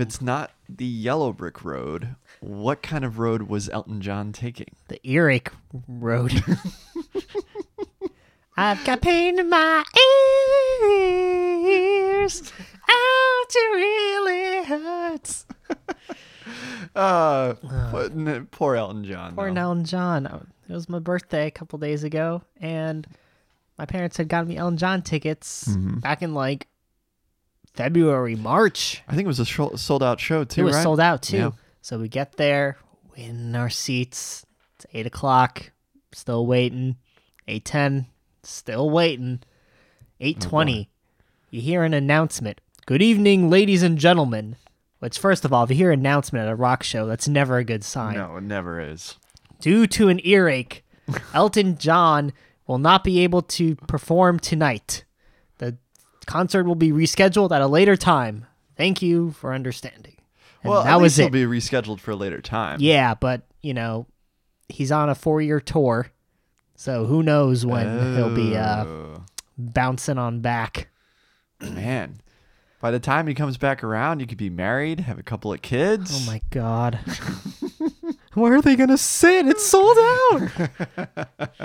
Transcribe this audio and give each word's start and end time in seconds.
If 0.00 0.06
it's 0.06 0.22
not 0.22 0.52
the 0.66 0.86
yellow 0.86 1.30
brick 1.30 1.62
road, 1.62 2.16
what 2.40 2.80
kind 2.82 3.04
of 3.04 3.18
road 3.18 3.42
was 3.42 3.68
Elton 3.68 4.00
John 4.00 4.32
taking? 4.32 4.68
The 4.88 4.98
earache 5.06 5.50
road. 5.86 6.42
I've 8.56 8.82
got 8.86 9.02
pain 9.02 9.38
in 9.38 9.50
my 9.50 9.84
ears. 11.66 12.50
Ouch, 12.88 13.54
it 13.54 13.74
really 13.74 14.64
hurts. 14.64 15.46
Uh, 16.96 17.54
n- 18.12 18.48
poor 18.50 18.74
Elton 18.74 19.04
John. 19.04 19.36
Poor 19.36 19.52
though. 19.54 19.60
Elton 19.60 19.84
John. 19.84 20.26
It 20.68 20.72
was 20.72 20.88
my 20.88 20.98
birthday 20.98 21.46
a 21.46 21.50
couple 21.50 21.78
days 21.78 22.02
ago, 22.02 22.42
and 22.60 23.06
my 23.78 23.84
parents 23.84 24.16
had 24.16 24.26
gotten 24.28 24.48
me 24.48 24.56
Elton 24.56 24.76
John 24.76 25.02
tickets 25.02 25.68
back 25.76 26.22
in 26.22 26.34
like 26.34 26.66
February, 27.74 28.36
March. 28.36 29.02
I 29.08 29.14
think 29.14 29.24
it 29.24 29.28
was 29.28 29.40
a 29.40 29.46
sold 29.46 30.02
out 30.02 30.20
show 30.20 30.44
too. 30.44 30.62
it 30.62 30.64
was 30.64 30.76
right? 30.76 30.82
sold 30.82 31.00
out 31.00 31.22
too. 31.22 31.36
Yeah. 31.36 31.50
So 31.82 31.98
we 31.98 32.08
get 32.08 32.36
there, 32.36 32.76
we 33.16 33.24
in 33.24 33.54
our 33.56 33.70
seats. 33.70 34.44
It's 34.76 34.86
eight 34.92 35.06
o'clock. 35.06 35.72
Still 36.12 36.46
waiting. 36.46 36.96
Eight 37.48 37.64
ten. 37.64 38.06
Still 38.42 38.90
waiting. 38.90 39.40
Eight 40.20 40.40
twenty. 40.40 40.90
Oh, 40.90 41.24
you 41.50 41.60
hear 41.60 41.82
an 41.84 41.94
announcement. 41.94 42.60
Good 42.86 43.02
evening, 43.02 43.50
ladies 43.50 43.82
and 43.82 43.98
gentlemen. 43.98 44.56
Which, 44.98 45.18
first 45.18 45.44
of 45.44 45.52
all, 45.52 45.64
if 45.64 45.70
you 45.70 45.76
hear 45.76 45.92
an 45.92 46.00
announcement 46.00 46.46
at 46.46 46.52
a 46.52 46.56
rock 46.56 46.82
show, 46.82 47.06
that's 47.06 47.26
never 47.26 47.56
a 47.56 47.64
good 47.64 47.82
sign. 47.82 48.16
No, 48.16 48.36
it 48.36 48.42
never 48.42 48.80
is. 48.80 49.16
Due 49.60 49.86
to 49.86 50.08
an 50.08 50.20
earache, 50.24 50.84
Elton 51.34 51.78
John 51.78 52.32
will 52.66 52.78
not 52.78 53.02
be 53.02 53.20
able 53.20 53.42
to 53.42 53.76
perform 53.76 54.38
tonight. 54.38 55.04
Concert 56.26 56.64
will 56.64 56.74
be 56.74 56.90
rescheduled 56.90 57.50
at 57.50 57.60
a 57.62 57.66
later 57.66 57.96
time. 57.96 58.46
Thank 58.76 59.02
you 59.02 59.32
for 59.32 59.52
understanding. 59.52 60.16
And 60.62 60.70
well, 60.70 60.84
that 60.84 60.92
at 60.94 61.00
was 61.00 61.18
it. 61.18 61.22
it'll 61.26 61.32
be 61.32 61.44
rescheduled 61.44 62.00
for 62.00 62.10
a 62.12 62.16
later 62.16 62.40
time. 62.40 62.78
Yeah, 62.80 63.14
but 63.14 63.42
you 63.62 63.74
know, 63.74 64.06
he's 64.68 64.92
on 64.92 65.08
a 65.08 65.14
four-year 65.14 65.60
tour, 65.60 66.10
so 66.76 67.06
who 67.06 67.22
knows 67.22 67.64
when 67.66 68.14
he'll 68.16 68.34
be 68.34 68.56
uh, 68.56 68.84
Oh, 68.84 69.24
bouncing 69.58 70.18
on 70.18 70.40
back. 70.40 70.88
man. 71.60 72.20
By 72.80 72.90
the 72.90 73.00
time 73.00 73.26
he 73.26 73.34
comes 73.34 73.58
back 73.58 73.84
around, 73.84 74.20
you 74.20 74.26
could 74.26 74.38
be 74.38 74.48
married, 74.48 75.00
have 75.00 75.18
a 75.18 75.22
couple 75.22 75.52
of 75.52 75.60
kids. 75.60 76.10
Oh 76.14 76.26
my 76.26 76.40
god, 76.50 76.98
where 78.34 78.54
are 78.54 78.62
they 78.62 78.76
gonna 78.76 78.96
sit? 78.96 79.46
It's 79.46 79.66
sold 79.66 79.98
out. 79.98 80.48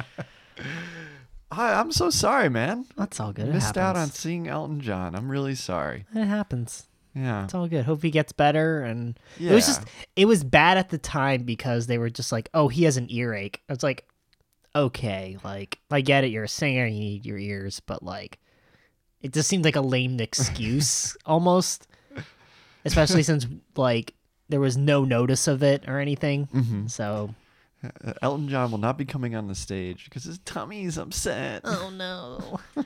I, 1.58 1.80
I'm 1.80 1.92
so 1.92 2.10
sorry, 2.10 2.50
man. 2.50 2.86
That's 2.98 3.20
all 3.20 3.32
good. 3.32 3.48
It 3.48 3.54
Missed 3.54 3.78
out 3.78 3.96
on 3.96 4.08
happens. 4.08 4.20
seeing 4.20 4.48
Elton 4.48 4.82
John. 4.82 5.16
I'm 5.16 5.30
really 5.30 5.56
sorry. 5.56 6.06
It 6.14 6.26
happens. 6.26 6.88
Yeah. 7.14 7.46
It's 7.46 7.54
all 7.54 7.68
good. 7.68 7.86
Hope 7.86 8.04
he 8.04 8.12
gets 8.12 8.34
better. 8.34 8.82
And 8.84 9.18
it 9.40 9.52
was 9.54 9.66
just, 9.66 9.84
it 10.16 10.26
was 10.26 10.44
bad 10.44 10.78
at 10.78 10.90
the 10.90 10.98
time 10.98 11.44
because 11.44 11.88
they 11.88 11.98
were 11.98 12.10
just 12.10 12.32
like, 12.32 12.50
oh, 12.54 12.68
he 12.68 12.84
has 12.84 12.98
an 12.98 13.08
earache. 13.10 13.62
It's 13.70 13.84
like, 13.84 14.06
okay, 14.76 15.38
like 15.44 15.80
I 15.90 16.02
get 16.02 16.26
it. 16.26 16.32
You're 16.32 16.44
a 16.44 16.50
singer. 16.50 16.86
You 16.86 17.00
need 17.00 17.26
your 17.26 17.38
ears, 17.38 17.80
but 17.80 18.04
like, 18.04 18.38
it 19.22 19.34
just 19.34 19.48
seemed 19.48 19.64
like 19.64 19.78
a 19.78 19.82
lame 19.82 20.20
excuse 20.20 21.16
almost, 21.26 21.88
especially 22.84 23.24
since 23.24 23.48
like 23.78 24.14
there 24.50 24.60
was 24.60 24.78
no 24.78 25.06
notice 25.06 25.48
of 25.48 25.64
it 25.64 25.88
or 25.88 26.00
anything. 26.00 26.48
Mm-hmm. 26.54 26.88
So, 26.88 27.34
Elton 28.22 28.50
John 28.50 28.72
will 28.72 28.78
not 28.78 28.98
be 28.98 29.06
coming 29.06 29.36
on 29.36 29.48
the 29.48 29.56
stage 29.56 30.06
because 30.06 30.24
his 30.24 30.38
tummy's 30.40 30.98
upset. 30.98 31.62
oh 31.66 31.90
no, 31.96 32.60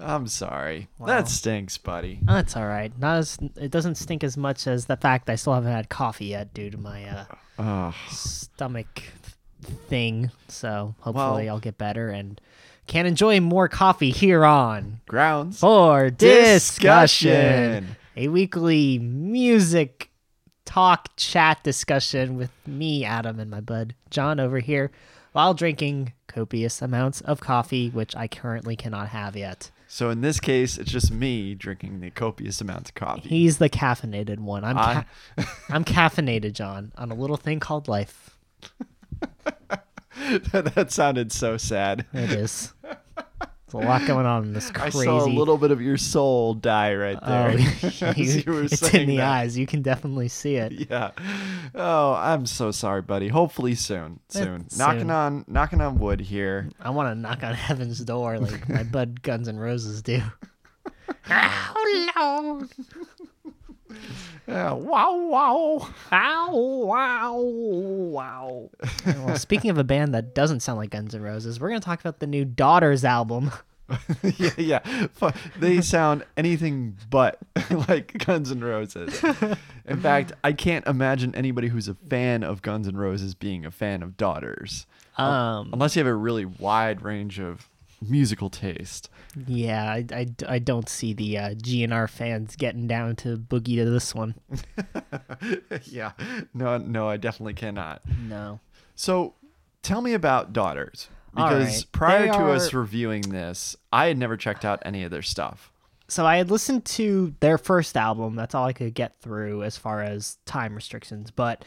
I'm 0.00 0.26
sorry. 0.26 0.88
Wow. 0.98 1.06
That 1.06 1.28
stinks, 1.28 1.78
buddy. 1.78 2.20
that's 2.24 2.56
all 2.56 2.66
right. 2.66 2.92
Not 2.98 3.18
as 3.18 3.38
it 3.56 3.70
doesn't 3.70 3.94
stink 3.96 4.24
as 4.24 4.36
much 4.36 4.66
as 4.66 4.86
the 4.86 4.96
fact 4.96 5.30
I 5.30 5.36
still 5.36 5.54
haven't 5.54 5.72
had 5.72 5.88
coffee 5.88 6.26
yet 6.26 6.52
due 6.54 6.70
to 6.70 6.78
my 6.78 7.04
uh, 7.04 7.24
Ugh. 7.58 7.94
stomach 8.10 9.02
thing. 9.62 10.30
So 10.48 10.94
hopefully 11.00 11.44
Well- 11.46 11.54
I'll 11.56 11.60
get 11.60 11.78
better 11.78 12.08
and 12.08 12.40
can 12.86 13.04
enjoy 13.06 13.38
more 13.40 13.68
coffee 13.68 14.10
here 14.10 14.44
on 14.46 15.00
grounds 15.06 15.60
for 15.60 16.08
discussion, 16.08 17.30
Discussion. 17.82 17.96
a 18.16 18.28
weekly 18.28 18.98
music 18.98 20.10
talk 20.68 21.08
chat 21.16 21.64
discussion 21.64 22.36
with 22.36 22.50
me, 22.66 23.02
Adam, 23.02 23.40
and 23.40 23.50
my 23.50 23.60
bud 23.60 23.94
John 24.10 24.38
over 24.38 24.58
here, 24.58 24.90
while 25.32 25.54
drinking 25.54 26.12
copious 26.26 26.82
amounts 26.82 27.22
of 27.22 27.40
coffee, 27.40 27.88
which 27.88 28.14
I 28.14 28.28
currently 28.28 28.76
cannot 28.76 29.08
have 29.08 29.34
yet. 29.34 29.70
So 29.86 30.10
in 30.10 30.20
this 30.20 30.38
case, 30.38 30.76
it's 30.76 30.92
just 30.92 31.10
me 31.10 31.54
drinking 31.54 32.00
the 32.00 32.10
copious 32.10 32.60
amounts 32.60 32.90
of 32.90 32.94
coffee. 32.94 33.30
He's 33.30 33.56
the 33.56 33.70
caffeinated 33.70 34.40
one. 34.40 34.62
I'm 34.62 34.76
I- 34.76 35.04
ca- 35.38 35.56
I'm 35.70 35.84
caffeinated, 35.86 36.52
John, 36.52 36.92
on 36.98 37.10
a 37.10 37.14
little 37.14 37.38
thing 37.38 37.60
called 37.60 37.88
life. 37.88 38.36
that 40.52 40.88
sounded 40.90 41.32
so 41.32 41.56
sad. 41.56 42.04
It 42.12 42.30
is. 42.30 42.74
There's 43.70 43.84
a 43.84 43.86
lot 43.86 44.06
going 44.06 44.24
on 44.24 44.44
in 44.44 44.52
this 44.54 44.70
crazy. 44.70 45.00
I 45.00 45.04
saw 45.04 45.24
a 45.24 45.28
little 45.28 45.58
bit 45.58 45.70
of 45.70 45.82
your 45.82 45.98
soul 45.98 46.54
die 46.54 46.94
right 46.94 47.18
oh, 47.20 47.30
there. 47.30 47.58
Oh, 48.02 48.12
you- 48.16 48.42
you 48.46 48.52
were 48.52 48.62
it's 48.64 48.94
in 48.94 49.08
the 49.08 49.16
that. 49.18 49.28
eyes. 49.28 49.58
You 49.58 49.66
can 49.66 49.82
definitely 49.82 50.28
see 50.28 50.56
it. 50.56 50.72
Yeah. 50.90 51.10
Oh, 51.74 52.14
I'm 52.14 52.46
so 52.46 52.70
sorry, 52.70 53.02
buddy. 53.02 53.28
Hopefully 53.28 53.74
soon. 53.74 54.20
Soon. 54.28 54.62
It's 54.62 54.78
knocking 54.78 55.00
soon. 55.00 55.10
on 55.10 55.44
knocking 55.48 55.80
on 55.80 55.98
wood 55.98 56.20
here. 56.20 56.70
I 56.80 56.90
want 56.90 57.10
to 57.10 57.14
knock 57.14 57.42
on 57.42 57.54
heaven's 57.68 58.00
door 58.00 58.38
like 58.38 58.68
my 58.68 58.84
bud 58.84 59.22
Guns 59.22 59.48
and 59.48 59.60
Roses 59.60 60.00
do. 60.02 60.22
Ow, 61.30 61.74
oh, 62.16 62.40
Lord. 62.44 63.98
Yeah, 64.48 64.72
wow, 64.72 65.14
wow. 65.14 65.88
Ow, 66.10 66.56
wow, 66.56 67.38
wow. 67.38 68.70
well, 69.06 69.36
speaking 69.36 69.70
of 69.70 69.76
a 69.76 69.84
band 69.84 70.14
that 70.14 70.34
doesn't 70.34 70.60
sound 70.60 70.78
like 70.78 70.88
Guns 70.88 71.14
N' 71.14 71.20
Roses, 71.20 71.60
we're 71.60 71.68
going 71.68 71.80
to 71.80 71.84
talk 71.84 72.00
about 72.00 72.20
the 72.20 72.26
new 72.26 72.46
Daughters 72.46 73.04
album. 73.04 73.52
yeah, 74.38 74.50
yeah. 74.56 75.06
They 75.58 75.82
sound 75.82 76.24
anything 76.38 76.96
but 77.10 77.38
like 77.88 78.24
Guns 78.24 78.50
N' 78.50 78.64
Roses. 78.64 79.22
In 79.86 80.00
fact, 80.00 80.32
I 80.42 80.52
can't 80.54 80.86
imagine 80.86 81.34
anybody 81.34 81.68
who's 81.68 81.88
a 81.88 81.94
fan 81.94 82.42
of 82.42 82.62
Guns 82.62 82.88
N' 82.88 82.96
Roses 82.96 83.34
being 83.34 83.66
a 83.66 83.70
fan 83.70 84.02
of 84.02 84.16
Daughters. 84.16 84.86
Um, 85.18 85.70
Unless 85.74 85.94
you 85.94 86.00
have 86.00 86.06
a 86.06 86.14
really 86.14 86.46
wide 86.46 87.02
range 87.02 87.38
of 87.38 87.68
musical 88.00 88.50
taste. 88.50 89.10
yeah, 89.46 89.90
I, 89.90 90.04
I, 90.12 90.26
I 90.48 90.58
don't 90.58 90.88
see 90.88 91.12
the 91.12 91.38
uh, 91.38 91.50
GNR 91.50 92.08
fans 92.08 92.56
getting 92.56 92.86
down 92.86 93.16
to 93.16 93.36
boogie 93.36 93.76
to 93.76 93.84
this 93.84 94.14
one. 94.14 94.34
yeah. 95.84 96.12
No, 96.54 96.78
no, 96.78 97.08
I 97.08 97.16
definitely 97.16 97.54
cannot. 97.54 98.02
No. 98.28 98.60
So, 98.94 99.34
tell 99.82 100.00
me 100.00 100.14
about 100.14 100.52
Daughters. 100.52 101.08
Because 101.34 101.66
right. 101.66 101.92
prior 101.92 102.26
They 102.26 102.32
to 102.32 102.50
us 102.50 102.72
reviewing 102.72 103.20
this, 103.22 103.76
I 103.92 104.06
had 104.06 104.18
never 104.18 104.36
checked 104.36 104.64
out 104.64 104.82
any 104.84 105.04
of 105.04 105.10
their 105.10 105.22
stuff. 105.22 105.70
so 106.08 106.24
I 106.26 106.38
had 106.38 106.50
listened 106.50 106.84
to 106.86 107.34
their 107.40 107.58
first 107.58 107.96
album. 107.96 108.34
That's 108.34 108.54
all 108.54 108.64
I 108.64 108.72
could 108.72 108.94
get 108.94 109.20
through 109.20 109.62
as 109.62 109.76
far 109.76 110.02
as 110.02 110.38
time 110.46 110.74
restrictions. 110.74 111.30
But 111.30 111.64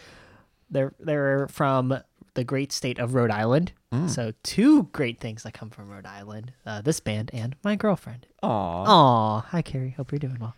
they're 0.69 0.94
they're 1.00 1.48
from 1.48 2.01
the 2.33 2.44
great 2.44 2.72
state 2.72 2.98
of 3.00 3.13
Rhode 3.13 3.31
Island. 3.31 3.74
So 4.07 4.31
two 4.44 4.83
great 4.94 5.19
things 5.19 5.44
that 5.44 5.54
come 5.54 5.69
from 5.69 5.89
Rhode 5.89 6.06
Island: 6.06 6.54
uh, 6.66 6.81
this 6.81 7.01
band 7.01 7.30
and 7.33 7.56
my 7.62 7.75
girlfriend. 7.75 8.25
Aw. 8.42 8.48
Aw, 8.86 9.42
hi 9.42 9.62
Carrie. 9.62 9.89
Hope 9.98 10.13
you're 10.13 10.19
doing 10.19 10.38
well. 10.39 10.56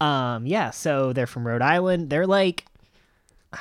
Um, 0.00 0.46
yeah. 0.46 0.70
So 0.70 1.12
they're 1.12 1.26
from 1.26 1.46
Rhode 1.46 1.60
Island. 1.60 2.08
They're 2.08 2.26
like 2.26 2.64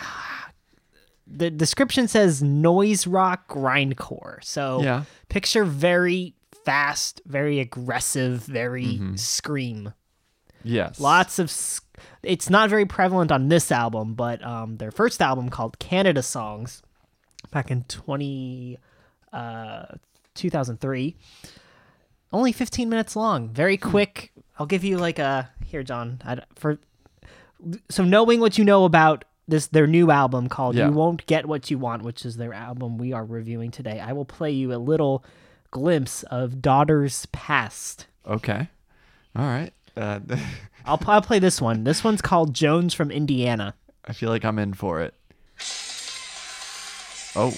the 1.27 1.49
description 1.49 2.07
says 2.07 2.41
noise 2.41 3.05
rock 3.07 3.49
grindcore. 3.49 4.43
So 4.43 4.81
Yeah. 4.81 5.03
picture 5.29 5.65
very 5.65 6.33
fast, 6.63 7.21
very 7.25 7.59
aggressive, 7.59 8.43
very 8.43 9.01
scream. 9.15 9.93
Yes. 10.63 10.99
Lots 10.99 11.39
of. 11.39 11.45
s- 11.47 11.81
It's 12.23 12.49
not 12.49 12.69
very 12.69 12.85
prevalent 12.85 13.31
on 13.31 13.49
this 13.49 13.71
album, 13.71 14.13
but 14.13 14.43
um, 14.45 14.77
their 14.77 14.91
first 14.91 15.21
album 15.21 15.49
called 15.49 15.79
Canada 15.79 16.21
Songs, 16.21 16.81
back 17.51 17.71
in 17.71 17.83
twenty, 17.83 18.77
uh, 19.33 19.85
two 20.33 20.49
thousand 20.49 20.79
three. 20.79 21.15
Only 22.31 22.51
fifteen 22.51 22.89
minutes 22.89 23.15
long, 23.15 23.49
very 23.49 23.77
quick. 23.77 24.31
I'll 24.59 24.65
give 24.65 24.83
you 24.83 24.97
like 24.97 25.19
a 25.19 25.49
here, 25.65 25.83
John. 25.83 26.21
I, 26.25 26.39
for 26.55 26.79
so 27.89 28.03
knowing 28.03 28.39
what 28.39 28.57
you 28.57 28.63
know 28.63 28.85
about 28.85 29.25
this 29.47 29.67
their 29.67 29.87
new 29.87 30.11
album 30.11 30.49
called 30.49 30.75
Yeah. 30.75 30.87
You 30.87 30.93
Won't 30.93 31.25
Get 31.25 31.45
What 31.45 31.71
You 31.71 31.77
Want, 31.77 32.03
which 32.03 32.25
is 32.25 32.37
their 32.37 32.53
album 32.53 32.97
we 32.97 33.13
are 33.13 33.25
reviewing 33.25 33.71
today. 33.71 33.99
I 33.99 34.13
will 34.13 34.25
play 34.25 34.51
you 34.51 34.73
a 34.73 34.77
little 34.77 35.23
glimpse 35.71 36.23
of 36.23 36.61
Daughter's 36.61 37.25
Past. 37.27 38.07
Okay. 38.25 38.67
All 39.35 39.45
right. 39.45 39.71
Uh, 39.95 40.19
I'll, 40.85 40.99
I'll 41.07 41.21
play 41.21 41.39
this 41.39 41.61
one. 41.61 41.83
This 41.83 42.03
one's 42.03 42.21
called 42.21 42.53
Jones 42.53 42.93
from 42.93 43.11
Indiana. 43.11 43.73
I 44.05 44.13
feel 44.13 44.29
like 44.29 44.45
I'm 44.45 44.59
in 44.59 44.73
for 44.73 45.01
it. 45.01 45.13
Oh. 47.35 47.53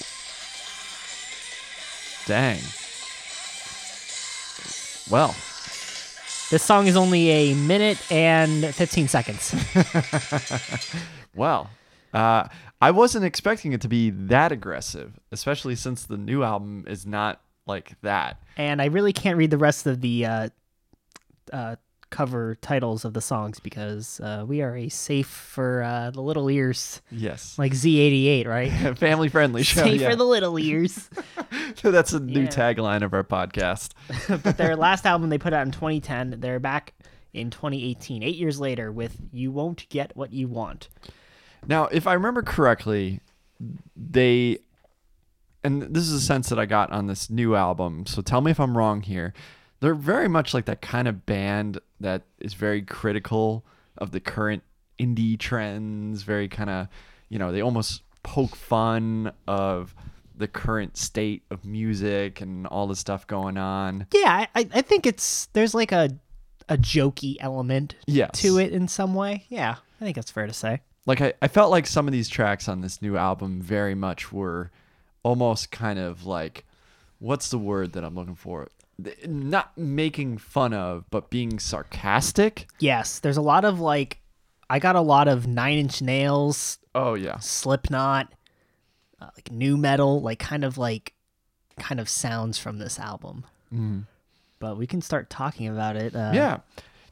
Dang. 2.26 2.60
Well, 5.10 5.36
This 6.52 6.62
song 6.64 6.88
is 6.88 6.96
only 6.96 7.30
a 7.30 7.54
minute 7.56 8.00
and 8.12 8.74
15 8.74 9.08
seconds. 9.08 9.56
well. 11.36 11.70
Uh, 12.14 12.48
I 12.82 12.92
wasn't 12.92 13.26
expecting 13.26 13.74
it 13.74 13.82
to 13.82 13.88
be 13.88 14.10
that 14.10 14.52
aggressive, 14.52 15.20
especially 15.32 15.76
since 15.76 16.06
the 16.06 16.18
new 16.18 16.44
album 16.44 16.86
is 16.88 17.06
not 17.06 17.42
like 17.68 17.94
that. 18.02 18.42
and 18.58 18.82
I 18.82 18.86
really 18.86 19.14
can't 19.14 19.38
read 19.38 19.52
the 19.52 19.58
rest 19.60 19.86
of 19.86 20.02
the 20.02 20.26
uh, 20.26 20.50
uh, 21.54 21.76
cover 22.10 22.56
titles 22.62 23.06
of 23.06 23.14
the 23.14 23.22
songs 23.22 23.60
because 23.60 24.20
uh, 24.22 24.44
we 24.48 24.62
are 24.62 24.76
a 24.76 24.90
safe 24.90 25.28
for 25.28 25.84
uh, 25.84 26.12
the 26.12 26.22
little 26.22 26.50
ears, 26.50 27.02
Yes. 27.12 27.58
like 27.58 27.74
Z88, 27.74 28.48
right? 28.48 28.72
Family 28.98 29.30
friendly 29.30 29.64
show. 29.64 29.84
safe 29.84 30.02
yeah. 30.02 30.10
for 30.10 30.16
the 30.16 30.26
little 30.26 30.58
ears. 30.60 31.10
so 31.76 31.92
That's 31.92 32.14
a 32.14 32.20
new 32.20 32.42
Yeah. 32.42 32.48
tagline 32.48 33.04
of 33.04 33.14
our 33.14 33.24
podcast. 33.24 33.92
but 34.44 34.58
their 34.58 34.76
last 34.76 35.06
album 35.06 35.30
they 35.30 35.38
put 35.38 35.54
out 35.54 35.66
in 35.66 35.72
2010, 35.72 36.40
they're 36.40 36.60
back 36.60 36.94
in 37.34 37.50
2018, 37.52 38.24
eight 38.24 38.36
years 38.36 38.60
later, 38.60 38.92
with 38.92 39.18
You 39.32 39.52
Won't 39.52 39.88
Get 39.90 40.16
What 40.16 40.34
You 40.34 40.48
Want. 40.48 40.90
Now, 41.68 41.86
if 41.88 42.08
I 42.08 42.14
remember 42.14 42.42
correctly, 42.42 43.20
they 43.96 44.60
and 45.64 45.82
this 45.94 46.04
is 46.04 46.14
a 46.14 46.22
sense 46.22 46.48
that 46.50 46.58
I 46.58 46.66
got 46.66 46.90
on 46.92 47.08
this 47.08 47.30
new 47.30 47.54
album. 47.56 48.06
So 48.06 48.22
tell 48.22 48.40
me 48.42 48.50
if 48.52 48.60
I'm 48.60 48.78
wrong 48.78 49.02
here. 49.02 49.34
They're 49.82 49.96
very 49.96 50.28
much 50.28 50.54
like 50.54 50.66
that 50.66 50.82
kind 50.82 51.08
of 51.08 51.26
band 51.26 51.80
that 52.00 52.24
is 52.40 52.54
very 52.54 52.82
critical 52.82 53.66
of 53.98 54.12
the 54.12 54.20
current 54.20 54.64
indie 55.00 55.38
trends, 55.40 56.24
very 56.24 56.48
kind 56.48 56.70
of, 56.70 56.88
you 57.30 57.40
know, 57.40 57.52
they 57.52 57.62
almost 57.62 58.02
poke 58.24 58.56
fun 58.56 59.32
of 59.48 59.96
the 60.36 60.48
current 60.48 60.98
state 60.98 61.44
of 61.50 61.66
music 61.66 62.42
and 62.42 62.68
all 62.68 62.88
the 62.88 62.96
stuff 62.96 63.28
going 63.28 63.58
on. 63.58 64.08
Yeah, 64.14 64.48
I, 64.56 64.68
I- 64.74 64.82
think 64.82 65.06
it's 65.06 65.48
there's 65.54 65.74
like 65.74 65.92
a 65.92 66.10
a 66.68 66.78
jokey 66.78 67.36
element 67.40 67.96
Yes. 68.06 68.30
to 68.42 68.58
it 68.60 68.72
in 68.74 68.88
some 68.88 69.16
way. 69.16 69.46
Yeah, 69.50 69.76
I 70.00 70.04
think 70.04 70.16
that's 70.16 70.30
fair 70.32 70.46
to 70.46 70.54
say. 70.54 70.82
like 71.08 71.20
I, 71.20 71.34
I 71.42 71.48
felt 71.48 71.72
like 71.72 71.88
some 71.88 72.08
of 72.08 72.12
these 72.12 72.30
tracks 72.30 72.68
on 72.70 72.82
this 72.82 73.02
new 73.02 73.18
album 73.18 73.60
very 73.62 73.96
much 73.96 74.32
were 74.32 74.70
almost 75.24 75.72
kind 75.72 75.98
of 76.00 76.26
like 76.26 76.66
what's 77.18 77.50
the 77.50 77.58
word 77.58 77.94
that 77.94 78.04
I'm 78.04 78.16
looking 78.16 78.36
for? 78.36 78.68
Not 79.28 79.78
making 79.78 80.38
fun 80.40 80.74
of, 80.74 81.06
but 81.10 81.30
being 81.30 81.60
sarcastic. 81.60 82.68
Yes, 82.80 83.20
there's 83.20 83.38
a 83.38 83.42
lot 83.42 83.66
of 83.66 83.80
like 83.80 84.20
I 84.70 84.80
got 84.80 84.96
a 84.96 85.02
lot 85.02 85.28
of 85.28 85.48
Nine 85.48 85.78
Inch 85.78 86.02
Nails, 86.02 86.80
Oh 86.96 87.14
yeah. 87.16 87.38
Slipknot, 87.40 88.32
uh, 89.22 89.30
like 89.36 89.52
nu 89.52 89.78
metal, 89.78 90.22
like 90.22 90.40
kind 90.40 90.64
of 90.64 90.78
like 90.78 91.14
kind 91.80 92.00
of 92.00 92.10
sounds 92.10 92.58
from 92.58 92.78
this 92.78 93.00
album. 93.00 93.46
But 94.60 94.78
we 94.78 94.86
can 94.88 95.02
start 95.02 95.30
talking 95.30 95.68
about 95.68 95.96
it. 95.96 96.16
Uh, 96.16 96.32
Yeah. 96.34 96.58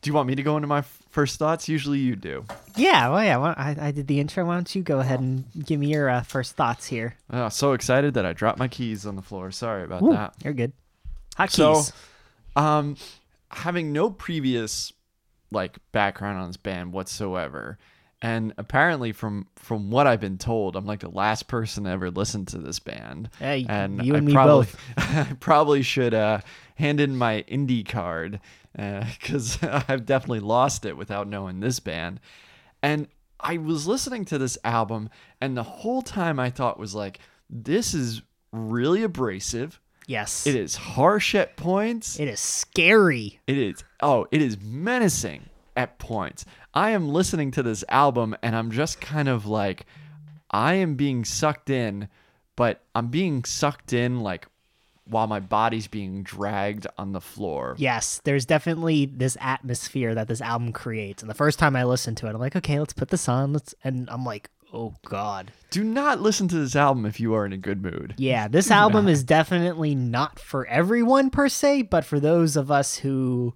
Do 0.02 0.10
you 0.10 0.14
want 0.14 0.28
me 0.28 0.36
to 0.36 0.44
go 0.44 0.56
into 0.58 0.68
my 0.68 0.80
f- 0.80 1.00
first 1.10 1.40
thoughts? 1.40 1.68
Usually 1.68 1.98
you 1.98 2.16
do. 2.16 2.46
yeah. 2.76 3.10
Well, 3.10 3.24
yeah. 3.24 3.38
Well, 3.38 3.56
I, 3.58 3.76
I 3.80 3.92
did 3.92 4.06
the 4.08 4.20
intro. 4.20 4.46
Why 4.46 4.54
don't 4.54 4.76
you 4.76 4.84
go 4.84 5.00
ahead 5.00 5.20
and 5.20 5.44
give 5.66 5.80
me 5.80 5.88
your 5.88 6.08
uh, 6.10 6.22
first 6.22 6.56
thoughts 6.56 6.86
here? 6.86 7.16
Oh, 7.32 7.50
so 7.50 7.74
excited 7.74 8.14
that 8.14 8.26
I 8.26 8.34
dropped 8.34 8.60
my 8.60 8.68
keys 8.68 9.06
on 9.08 9.16
the 9.16 9.22
floor. 9.24 9.50
Sorry 9.50 9.84
about 9.84 10.04
Ooh, 10.04 10.12
that. 10.12 10.36
you're 10.44 10.54
good. 10.54 10.74
Hot 11.38 11.52
So, 11.52 11.84
um, 12.56 12.98
having 13.52 13.94
no 13.94 14.10
previous 14.10 14.92
like 15.52 15.78
background 15.92 16.40
on 16.40 16.48
this 16.48 16.58
band 16.58 16.92
whatsoever, 16.94 17.78
and 18.22 18.54
apparently 18.58 19.12
from 19.12 19.48
from 19.56 19.92
what 19.92 20.08
I've 20.08 20.20
been 20.20 20.40
told, 20.40 20.76
I'm 20.76 20.86
like 20.88 21.02
the 21.02 21.10
last 21.10 21.48
person 21.48 21.84
to 21.84 21.92
ever 21.92 22.10
listen 22.10 22.46
to 22.48 22.58
this 22.58 22.80
band. 22.80 23.30
Hey, 23.38 23.66
and 23.70 24.04
you 24.04 24.16
I 24.16 24.18
and 24.18 24.26
me 24.26 24.34
probably, 24.34 24.66
both. 24.66 24.78
I 24.98 25.34
probably 25.40 25.84
should 25.84 26.16
uh, 26.16 26.42
hand 26.76 27.00
in 27.00 27.16
my 27.16 27.46
indie 27.48 27.88
card 27.88 28.40
because 28.76 29.62
I've 29.64 30.06
definitely 30.08 30.40
lost 30.40 30.86
it 30.86 30.98
without 30.98 31.28
knowing 31.28 31.60
this 31.60 31.80
band. 31.80 32.20
And 32.82 33.08
I 33.40 33.58
was 33.58 33.88
listening 33.88 34.26
to 34.26 34.40
this 34.40 34.58
album, 34.64 35.10
and 35.40 35.56
the 35.56 35.64
whole 35.64 36.02
time 36.02 36.40
I 36.40 36.50
thought 36.50 36.80
was 36.80 36.96
like, 36.96 37.20
this 37.48 37.94
is 37.94 38.24
really 38.52 39.04
abrasive. 39.04 39.80
Yes. 40.08 40.48
It 40.48 40.56
is 40.56 40.76
harsh 40.76 41.36
at 41.36 41.56
points. 41.56 42.20
It 42.20 42.28
is 42.28 42.40
scary. 42.40 43.40
It 43.46 43.58
is 43.58 43.84
oh, 44.02 44.28
it 44.32 44.42
is 44.42 44.60
menacing 44.60 45.50
at 45.76 46.00
points. 46.00 46.46
I 46.74 46.92
am 46.92 47.10
listening 47.10 47.52
to 47.52 47.64
this 47.64 47.84
album 47.90 48.36
and 48.42 48.56
I'm 48.56 48.72
just 48.72 49.00
kind 49.00 49.30
of 49.30 49.46
like 49.46 49.86
I 50.50 50.74
am 50.76 50.96
being 50.96 51.24
sucked 51.24 51.70
in, 51.70 52.10
but 52.56 52.82
I'm 52.96 53.08
being 53.08 53.44
sucked 53.44 53.94
in 53.94 54.22
like 54.22 54.48
while 55.10 55.28
my 55.28 55.40
body's 55.40 55.88
being 55.88 56.24
dragged 56.24 56.88
on 56.98 57.14
the 57.14 57.22
floor. 57.22 57.76
Yes, 57.78 58.22
there's 58.24 58.46
definitely 58.46 59.06
this 59.06 59.38
atmosphere 59.40 60.14
that 60.16 60.28
this 60.28 60.42
album 60.42 60.74
creates. 60.74 61.24
And 61.24 61.30
the 61.30 61.36
first 61.36 61.60
time 61.60 61.76
I 61.76 61.84
listened 61.84 62.18
to 62.18 62.28
it, 62.28 62.32
I'm 62.32 62.40
like, 62.40 62.56
okay, 62.56 62.80
let's 62.80 62.94
put 62.94 63.10
this 63.10 63.30
on. 63.30 63.54
Let's, 63.54 63.74
and 63.84 64.10
I'm 64.10 64.26
like, 64.26 64.50
oh 64.74 64.94
god, 65.06 65.52
Do 65.72 65.84
not 65.84 66.22
listen 66.22 66.48
to 66.50 66.56
this 66.56 66.76
album 66.76 67.06
if 67.06 67.20
you 67.20 67.34
are 67.34 67.46
in 67.46 67.54
a 67.54 67.58
good 67.58 67.82
mood. 67.82 68.16
yeah, 68.18 68.48
this 68.48 68.70
album 68.72 69.08
is 69.10 69.24
definitely 69.24 69.96
not 69.96 70.40
for 70.40 70.66
everyone 70.68 71.30
per 71.30 71.50
se, 71.50 71.84
but 71.84 72.06
for 72.06 72.20
those 72.20 72.56
of 72.56 72.70
us 72.72 72.98
who 72.98 73.54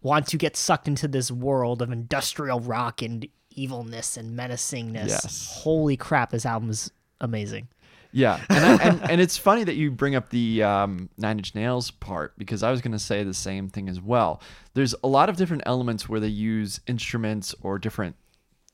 want 0.00 0.26
to 0.28 0.36
get 0.36 0.56
sucked 0.56 0.88
into 0.88 1.06
this 1.06 1.30
world 1.30 1.80
of 1.80 1.92
industrial 1.92 2.60
rock 2.60 3.02
and 3.02 3.26
evilness 3.50 4.16
and 4.16 4.36
menacingness. 4.36 5.08
Yes. 5.08 5.60
Holy 5.62 5.96
crap, 5.96 6.30
this 6.30 6.44
album 6.46 6.70
is 6.70 6.90
amazing. 7.20 7.68
Yeah, 8.14 8.40
and, 8.50 8.64
I, 8.64 8.84
and 8.84 9.10
and 9.12 9.20
it's 9.20 9.38
funny 9.38 9.64
that 9.64 9.74
you 9.74 9.90
bring 9.90 10.14
up 10.14 10.28
the 10.28 10.62
um, 10.62 11.08
Nine 11.16 11.38
Inch 11.38 11.54
Nails 11.54 11.90
part 11.90 12.36
because 12.36 12.62
I 12.62 12.70
was 12.70 12.82
going 12.82 12.92
to 12.92 12.98
say 12.98 13.24
the 13.24 13.32
same 13.32 13.68
thing 13.68 13.88
as 13.88 14.00
well. 14.00 14.42
There's 14.74 14.94
a 15.02 15.08
lot 15.08 15.28
of 15.30 15.36
different 15.36 15.62
elements 15.64 16.08
where 16.08 16.20
they 16.20 16.28
use 16.28 16.80
instruments 16.86 17.54
or 17.62 17.78
different 17.78 18.16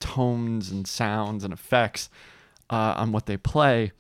tones 0.01 0.71
and 0.71 0.87
sounds 0.87 1.45
and 1.45 1.53
effects 1.53 2.09
uh, 2.71 2.95
on 2.97 3.13
what 3.13 3.27
they 3.27 3.37
play, 3.37 3.93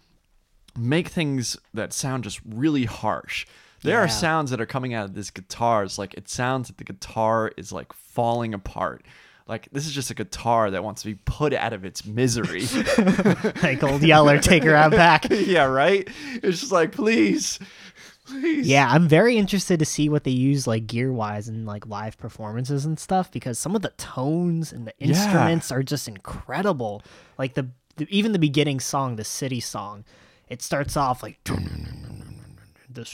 make 0.77 1.09
things 1.09 1.57
that 1.75 1.93
sound 1.93 2.25
just 2.25 2.41
really 2.49 2.85
harsh. 2.85 3.47
There 3.83 3.95
Yeah. 3.99 4.05
are 4.05 4.09
sounds 4.09 4.51
that 4.51 4.61
are 4.61 4.67
coming 4.67 4.95
out 4.95 5.05
of 5.05 5.15
this 5.15 5.31
guitar. 5.31 5.85
It's 5.85 5.99
like 5.99 6.15
it 6.15 6.29
sounds 6.29 6.69
like 6.71 6.77
the 6.79 6.85
guitar 6.85 7.53
is 7.57 7.73
like 7.73 7.93
falling 7.93 8.53
apart. 8.55 9.05
Like 9.47 9.69
this 9.73 9.87
is 9.87 9.93
just 9.93 10.11
a 10.11 10.15
guitar 10.15 10.71
that 10.73 10.85
wants 10.85 11.03
to 11.03 11.09
be 11.09 11.15
put 11.25 11.55
out 11.55 11.73
of 11.73 11.85
its 11.85 12.05
misery. 12.05 12.65
Like 13.63 13.83
old 13.83 14.03
Yeller, 14.03 14.39
take 14.41 14.63
her 14.65 14.75
out 14.75 14.91
back. 14.93 15.27
yeah, 15.31 15.65
right? 15.65 16.09
It's 16.43 16.61
just 16.61 16.73
like, 16.73 16.93
please, 16.93 17.59
please. 18.29 18.67
Yeah, 18.67 18.89
I'm 18.91 19.09
very 19.09 19.37
interested 19.37 19.79
to 19.81 19.85
see 19.85 20.09
what 20.09 20.25
they 20.25 20.31
use 20.31 20.67
like 20.67 20.87
gear 20.87 21.13
wise 21.13 21.49
and 21.49 21.67
like 21.67 21.87
live 21.87 22.17
performances 22.19 22.85
and 22.85 22.99
stuff 22.99 23.31
because 23.33 23.59
some 23.59 23.75
of 23.75 23.83
the 23.83 23.91
tones 23.97 24.73
and 24.73 24.87
the 24.87 24.93
Yeah. 24.99 25.09
instruments 25.09 25.73
are 25.73 25.83
just 25.83 26.07
incredible. 26.09 27.03
Like 27.39 27.55
the, 27.55 27.69
the 27.97 28.07
even 28.11 28.33
the 28.33 28.39
beginning 28.39 28.81
song, 28.81 29.17
the 29.17 29.25
city 29.25 29.61
song, 29.61 30.05
it 30.49 30.63
starts 30.63 30.97
off 30.97 31.23
like 31.23 31.39
the 31.45 33.09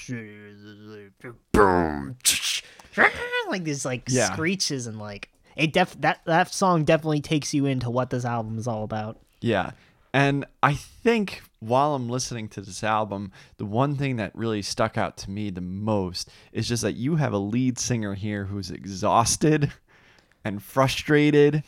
boom 1.52 2.16
like 3.50 3.64
these 3.64 3.84
like 3.84 4.04
Yeah. 4.08 4.32
screeches 4.32 4.86
and 4.86 4.98
like 4.98 5.28
it 5.56 5.72
def 5.72 6.00
that 6.00 6.20
that 6.26 6.52
song 6.52 6.84
definitely 6.84 7.20
takes 7.20 7.54
you 7.54 7.66
into 7.66 7.90
what 7.90 8.10
this 8.10 8.24
album 8.24 8.58
is 8.58 8.66
all 8.66 8.82
about. 8.84 9.18
Yeah. 9.40 9.72
And 10.14 10.46
I 10.62 10.74
think 10.74 11.42
while 11.58 11.96
I'm 11.96 12.08
listening 12.08 12.48
to 12.50 12.60
this 12.60 12.84
album, 12.84 13.32
the 13.56 13.66
one 13.66 13.96
thing 13.96 14.14
that 14.16 14.32
really 14.32 14.62
stuck 14.62 14.96
out 14.96 15.16
to 15.18 15.30
me 15.30 15.50
the 15.50 15.60
most 15.60 16.30
is 16.52 16.68
just 16.68 16.84
that 16.84 16.92
you 16.92 17.16
have 17.16 17.32
a 17.32 17.38
lead 17.38 17.80
singer 17.80 18.14
here 18.14 18.44
who's 18.44 18.70
exhausted 18.70 19.72
and 20.44 20.62
frustrated 20.62 21.64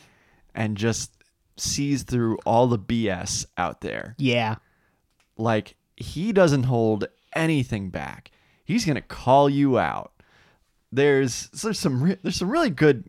and 0.55 0.77
just 0.77 1.11
sees 1.57 2.03
through 2.03 2.37
all 2.45 2.67
the 2.67 2.79
BS 2.79 3.45
out 3.57 3.81
there. 3.81 4.15
Yeah. 4.17 4.55
Like 5.35 5.75
he 5.97 6.31
doesn't 6.31 6.63
hold 6.63 7.09
anything 7.35 7.89
back. 7.89 8.31
He's 8.63 8.85
gonna 8.85 9.01
call 9.01 9.49
you 9.49 9.77
out. 9.77 10.13
There's 10.89 11.49
there's 11.49 11.79
some 11.79 12.01
re- 12.01 12.17
there's 12.23 12.37
some 12.37 12.49
really 12.49 12.69
good 12.69 13.03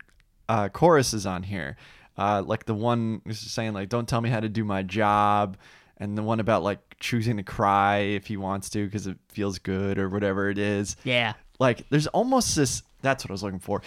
uh, 0.49 0.68
choruses 0.68 1.26
on 1.26 1.45
here, 1.45 1.76
uh, 2.18 2.42
like 2.44 2.66
the 2.66 2.75
one 2.75 3.22
is 3.25 3.38
saying 3.38 3.72
like 3.72 3.88
"Don't 3.88 4.08
tell 4.08 4.20
me 4.20 4.28
how 4.28 4.40
to 4.40 4.48
do 4.48 4.64
my 4.64 4.82
job," 4.82 5.56
and 5.96 6.18
the 6.18 6.22
one 6.22 6.40
about 6.40 6.62
like 6.62 6.80
choosing 7.00 7.37
to 7.37 7.42
cry 7.42 7.98
if 7.98 8.26
he 8.26 8.37
wants 8.37 8.68
to 8.70 8.84
because 8.84 9.06
it 9.06 9.16
feels 9.28 9.58
good 9.58 9.98
or 9.98 10.08
whatever 10.08 10.50
it 10.50 10.58
is. 10.58 10.96
Yeah. 11.04 11.34
Like 11.58 11.88
there's 11.90 12.08
almost 12.08 12.56
this. 12.56 12.82
That's 13.02 13.25
what 13.25 13.30
I 13.30 13.34
was 13.34 13.42
looking 13.42 13.60
for. 13.60 13.82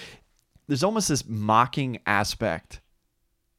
There's 0.67 0.83
almost 0.83 1.09
this 1.09 1.27
mocking 1.27 1.99
aspect 2.05 2.79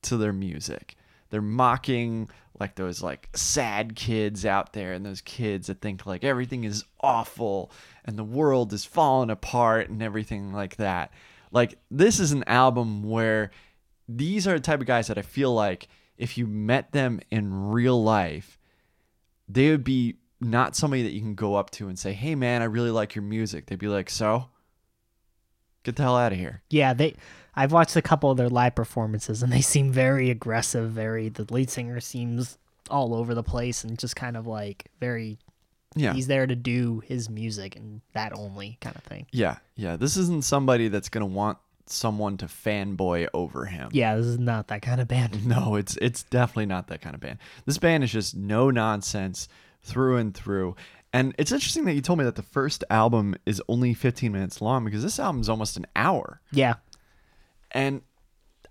to 0.02 0.16
their 0.16 0.32
music. 0.32 0.96
They're 1.30 1.42
mocking 1.42 2.30
like 2.58 2.74
those 2.76 3.02
like 3.02 3.28
sad 3.34 3.96
kids 3.96 4.46
out 4.46 4.72
there 4.72 4.92
and 4.92 5.04
those 5.04 5.20
kids 5.20 5.66
that 5.66 5.80
think 5.80 6.06
like 6.06 6.24
everything 6.24 6.64
is 6.64 6.84
awful 7.00 7.72
and 8.04 8.16
the 8.16 8.24
world 8.24 8.72
is 8.72 8.84
falling 8.84 9.30
apart 9.30 9.88
and 9.88 10.02
everything 10.02 10.52
like 10.52 10.76
that. 10.76 11.12
Like 11.50 11.78
this 11.90 12.20
is 12.20 12.32
an 12.32 12.44
album 12.46 13.02
where 13.02 13.50
these 14.08 14.46
are 14.48 14.54
the 14.54 14.60
type 14.60 14.80
of 14.80 14.86
guys 14.86 15.06
that 15.08 15.18
I 15.18 15.22
feel 15.22 15.52
like 15.54 15.88
if 16.16 16.36
you 16.38 16.46
met 16.46 16.92
them 16.92 17.20
in 17.30 17.70
real 17.70 18.02
life, 18.02 18.58
they 19.48 19.70
would 19.70 19.84
be 19.84 20.16
not 20.40 20.74
somebody 20.76 21.02
that 21.02 21.12
you 21.12 21.20
can 21.20 21.34
go 21.34 21.54
up 21.54 21.70
to 21.70 21.88
and 21.88 21.98
say, 21.98 22.12
"Hey 22.12 22.34
man, 22.34 22.62
I 22.62 22.66
really 22.66 22.90
like 22.90 23.14
your 23.14 23.22
music." 23.22 23.66
They'd 23.66 23.78
be 23.78 23.88
like, 23.88 24.10
"So, 24.10 24.48
get 25.84 25.96
the 25.96 26.02
hell 26.02 26.16
out 26.16 26.32
of 26.32 26.38
here." 26.38 26.62
Yeah, 26.70 26.92
they 26.94 27.14
I've 27.54 27.72
watched 27.72 27.96
a 27.96 28.02
couple 28.02 28.30
of 28.30 28.36
their 28.36 28.48
live 28.48 28.74
performances 28.74 29.42
and 29.42 29.52
they 29.52 29.60
seem 29.60 29.92
very 29.92 30.30
aggressive, 30.30 30.90
very 30.90 31.28
the 31.28 31.44
lead 31.52 31.70
singer 31.70 32.00
seems 32.00 32.58
all 32.90 33.14
over 33.14 33.34
the 33.34 33.42
place 33.42 33.84
and 33.84 33.98
just 33.98 34.16
kind 34.16 34.36
of 34.36 34.46
like 34.46 34.86
very 35.00 35.38
Yeah. 35.94 36.14
he's 36.14 36.26
there 36.26 36.46
to 36.46 36.56
do 36.56 37.00
his 37.06 37.28
music 37.30 37.76
and 37.76 38.00
that 38.12 38.32
only 38.36 38.78
kind 38.80 38.96
of 38.96 39.02
thing. 39.04 39.26
Yeah, 39.32 39.58
yeah. 39.76 39.96
This 39.96 40.16
isn't 40.16 40.44
somebody 40.44 40.88
that's 40.88 41.08
gonna 41.08 41.26
want 41.26 41.58
someone 41.86 42.36
to 42.38 42.46
fanboy 42.46 43.28
over 43.34 43.66
him. 43.66 43.90
Yeah, 43.92 44.16
this 44.16 44.26
is 44.26 44.38
not 44.38 44.68
that 44.68 44.82
kind 44.82 45.00
of 45.00 45.08
band. 45.08 45.46
No, 45.52 45.76
it's 45.76 45.96
it's 46.00 46.22
definitely 46.22 46.66
not 46.66 46.88
that 46.88 47.00
kind 47.00 47.14
of 47.14 47.20
band. 47.20 47.38
This 47.66 47.78
band 47.78 48.04
is 48.04 48.12
just 48.12 48.36
no 48.36 48.70
nonsense 48.70 49.48
through 49.82 50.16
and 50.16 50.34
through. 50.34 50.76
And 51.12 51.34
it's 51.36 51.52
interesting 51.52 51.84
that 51.84 51.94
you 51.94 52.00
told 52.00 52.18
me 52.18 52.24
that 52.24 52.36
the 52.36 52.42
first 52.42 52.84
album 52.88 53.34
is 53.44 53.60
only 53.68 53.92
15 53.92 54.32
minutes 54.32 54.62
long 54.62 54.84
because 54.84 55.02
this 55.02 55.18
album's 55.18 55.48
almost 55.48 55.76
an 55.76 55.86
hour. 55.94 56.40
Yeah. 56.52 56.74
And 57.70 58.00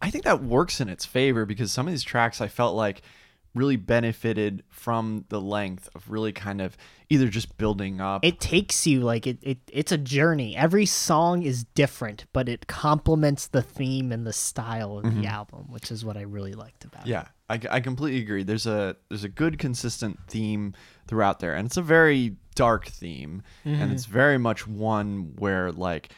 I 0.02 0.10
think 0.10 0.24
that 0.24 0.44
works 0.44 0.82
in 0.82 0.90
its 0.90 1.06
favor 1.06 1.46
because 1.46 1.72
some 1.72 1.88
of 1.88 1.94
these 1.94 2.04
tracks 2.04 2.42
I 2.42 2.48
felt 2.48 2.76
like 2.76 3.04
really 3.54 3.76
benefited 3.76 4.64
from 4.70 5.26
the 5.30 5.42
length 5.42 5.90
of 5.96 6.10
really 6.10 6.32
kind 6.32 6.62
of 6.62 6.78
either 7.10 7.28
just 7.28 7.58
building 7.58 8.00
up. 8.00 8.24
It 8.24 8.40
takes 8.40 8.88
you 8.88 9.02
like 9.02 9.28
it, 9.28 9.38
it 9.42 9.60
it's 9.72 9.92
a 9.92 9.98
journey. 9.98 10.56
Every 10.56 10.86
song 10.86 11.44
is 11.44 11.64
different, 11.64 12.26
but 12.34 12.48
it 12.48 12.68
complements 12.68 13.48
the 13.48 13.62
theme 13.62 14.12
and 14.12 14.26
the 14.26 14.34
style 14.34 14.98
of 14.98 15.04
the 15.04 15.10
mm-hmm. 15.10 15.26
album, 15.26 15.66
which 15.70 15.92
is 15.92 16.06
what 16.06 16.18
I 16.18 16.22
really 16.22 16.54
liked 16.54 16.86
about 16.86 17.06
it. 17.06 17.10
Yeah, 17.10 17.28
I, 17.50 17.60
I 17.70 17.80
completely 17.82 18.22
agree. 18.22 18.44
There's 18.44 18.68
a 18.68 18.96
there's 19.10 19.26
a 19.26 19.30
good 19.30 19.60
consistent 19.60 20.20
theme 20.28 20.74
throughout 21.08 21.40
there, 21.40 21.56
and 21.56 21.66
it's 21.66 21.78
a 21.78 21.82
very 21.82 22.38
dark 22.56 22.88
theme, 22.88 23.44
and 23.66 23.76
mm-hmm. 23.76 23.92
it's 23.92 24.06
very 24.06 24.38
much 24.38 24.66
one 24.66 25.34
where 25.38 25.72
like 25.72 26.14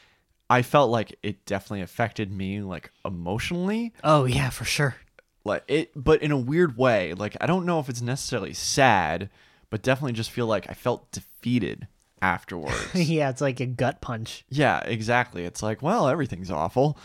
I 0.49 0.61
felt 0.61 0.91
like 0.91 1.17
it 1.23 1.45
definitely 1.45 1.81
affected 1.81 2.31
me 2.31 2.61
like 2.61 2.91
emotionally, 3.03 3.93
Oh 4.03 4.25
yeah, 4.25 4.51
for 4.51 4.65
sure. 4.65 4.95
Like 5.43 5.63
it, 5.67 5.91
but 5.95 6.21
in 6.21 6.31
a 6.31 6.37
weird 6.37 6.77
way. 6.77 7.13
Like 7.13 7.35
I 7.41 7.45
don't 7.45 7.65
know 7.65 7.79
if 7.79 7.89
it's 7.89 8.01
necessarily 8.01 8.53
sad, 8.53 9.29
but 9.69 9.81
definitely 9.81 10.13
just 10.13 10.31
feel 10.31 10.47
like 10.47 10.69
I 10.69 10.73
felt 10.73 11.11
defeated 11.11 11.87
afterwards. 12.21 12.89
yeah, 12.95 13.29
it's 13.29 13.41
like 13.41 13.59
a 13.59 13.65
gut 13.65 14.01
punch. 14.01 14.45
Yeah, 14.49 14.79
exactly. 14.79 15.45
It's 15.45 15.61
like, 15.61 15.81
well, 15.81 16.07
everything's 16.07 16.49
awful. 16.49 16.97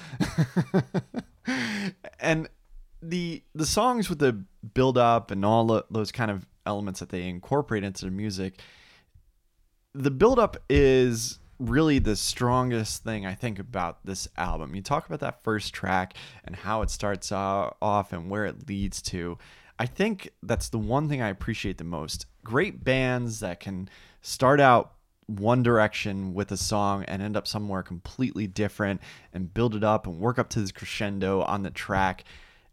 and 2.20 2.48
the 3.02 3.42
the 3.54 3.66
songs 3.66 4.08
with 4.08 4.18
the 4.18 4.44
build 4.74 4.98
up 4.98 5.30
and 5.30 5.44
all 5.44 5.82
those 5.90 6.12
kind 6.12 6.30
of 6.30 6.46
elements 6.66 7.00
that 7.00 7.08
they 7.08 7.28
incorporate 7.28 7.84
into 7.84 8.02
their 8.02 8.12
music, 8.12 8.60
the 9.94 10.10
build 10.10 10.38
up 10.38 10.56
is 10.68 11.40
really 11.58 11.98
the 11.98 12.16
strongest 12.16 13.02
thing 13.02 13.26
I 13.26 13.34
think 13.34 13.58
about 13.58 14.04
this 14.04 14.28
album. 14.36 14.74
You 14.74 14.82
talk 14.82 15.06
about 15.06 15.20
that 15.20 15.42
first 15.42 15.74
track 15.74 16.14
and 16.44 16.54
how 16.54 16.82
it 16.82 16.90
starts 16.90 17.32
off 17.32 18.12
and 18.12 18.30
where 18.30 18.44
it 18.46 18.68
leads 18.68 19.02
to. 19.02 19.38
I 19.78 19.86
think 19.86 20.30
that's 20.42 20.68
the 20.68 20.78
one 20.78 21.08
thing 21.08 21.22
I 21.22 21.28
appreciate 21.28 21.78
the 21.78 21.84
most. 21.84 22.26
Great 22.44 22.84
bands 22.84 23.40
that 23.40 23.60
can 23.60 23.88
start 24.22 24.60
out 24.60 24.94
one 25.26 25.62
direction 25.62 26.32
with 26.32 26.50
a 26.50 26.56
song 26.56 27.04
and 27.04 27.20
end 27.20 27.36
up 27.36 27.46
somewhere 27.46 27.82
completely 27.82 28.46
different 28.46 29.00
and 29.32 29.52
build 29.52 29.74
it 29.74 29.84
up 29.84 30.06
and 30.06 30.18
work 30.18 30.38
up 30.38 30.48
to 30.50 30.60
this 30.60 30.72
crescendo 30.72 31.42
on 31.42 31.62
the 31.62 31.70
track. 31.70 32.24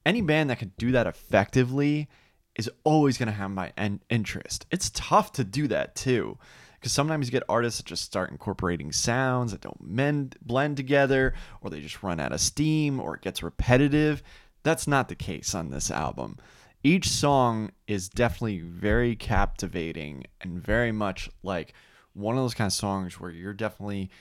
Any 0.06 0.22
band 0.22 0.50
that 0.50 0.60
can 0.60 0.72
do 0.78 0.92
that 0.94 1.08
effectively 1.08 2.08
is 2.56 2.72
always 2.84 3.18
going 3.18 3.28
to 3.28 3.34
have 3.34 3.52
my 3.52 3.74
interest. 4.10 4.66
It's 4.72 4.90
tough 4.92 5.34
to 5.34 5.44
do 5.44 5.68
that 5.68 5.96
too. 5.96 6.38
Because 6.86 6.94
sometimes 6.94 7.26
you 7.26 7.32
get 7.32 7.42
artists 7.50 7.80
that 7.80 7.88
just 7.88 8.04
start 8.04 8.30
incorporating 8.30 8.92
sounds 8.92 9.52
that 9.52 9.62
don't 9.62 9.82
mend, 9.82 10.36
blend 10.44 10.78
together, 10.78 11.34
or 11.60 11.72
they 11.72 11.82
just 11.82 12.04
run 12.04 12.20
out 12.20 12.32
of 12.32 12.40
steam, 12.40 13.00
or 13.00 13.16
it 13.16 13.24
gets 13.24 13.42
repetitive. 13.42 14.22
That's 14.62 14.88
not 14.88 15.10
the 15.10 15.16
case 15.16 15.56
on 15.56 15.72
this 15.72 15.90
album. 15.90 16.38
Each 16.84 17.10
song 17.10 17.72
is 17.88 18.08
definitely 18.08 18.60
very 18.60 19.16
captivating 19.16 20.26
and 20.42 20.64
very 20.64 20.92
much 20.92 21.28
like 21.42 21.74
one 22.14 22.38
of 22.38 22.44
those 22.44 22.54
kind 22.54 22.68
of 22.68 22.74
songs 22.74 23.20
where 23.20 23.32
you're 23.32 23.56
definitely 23.56 24.12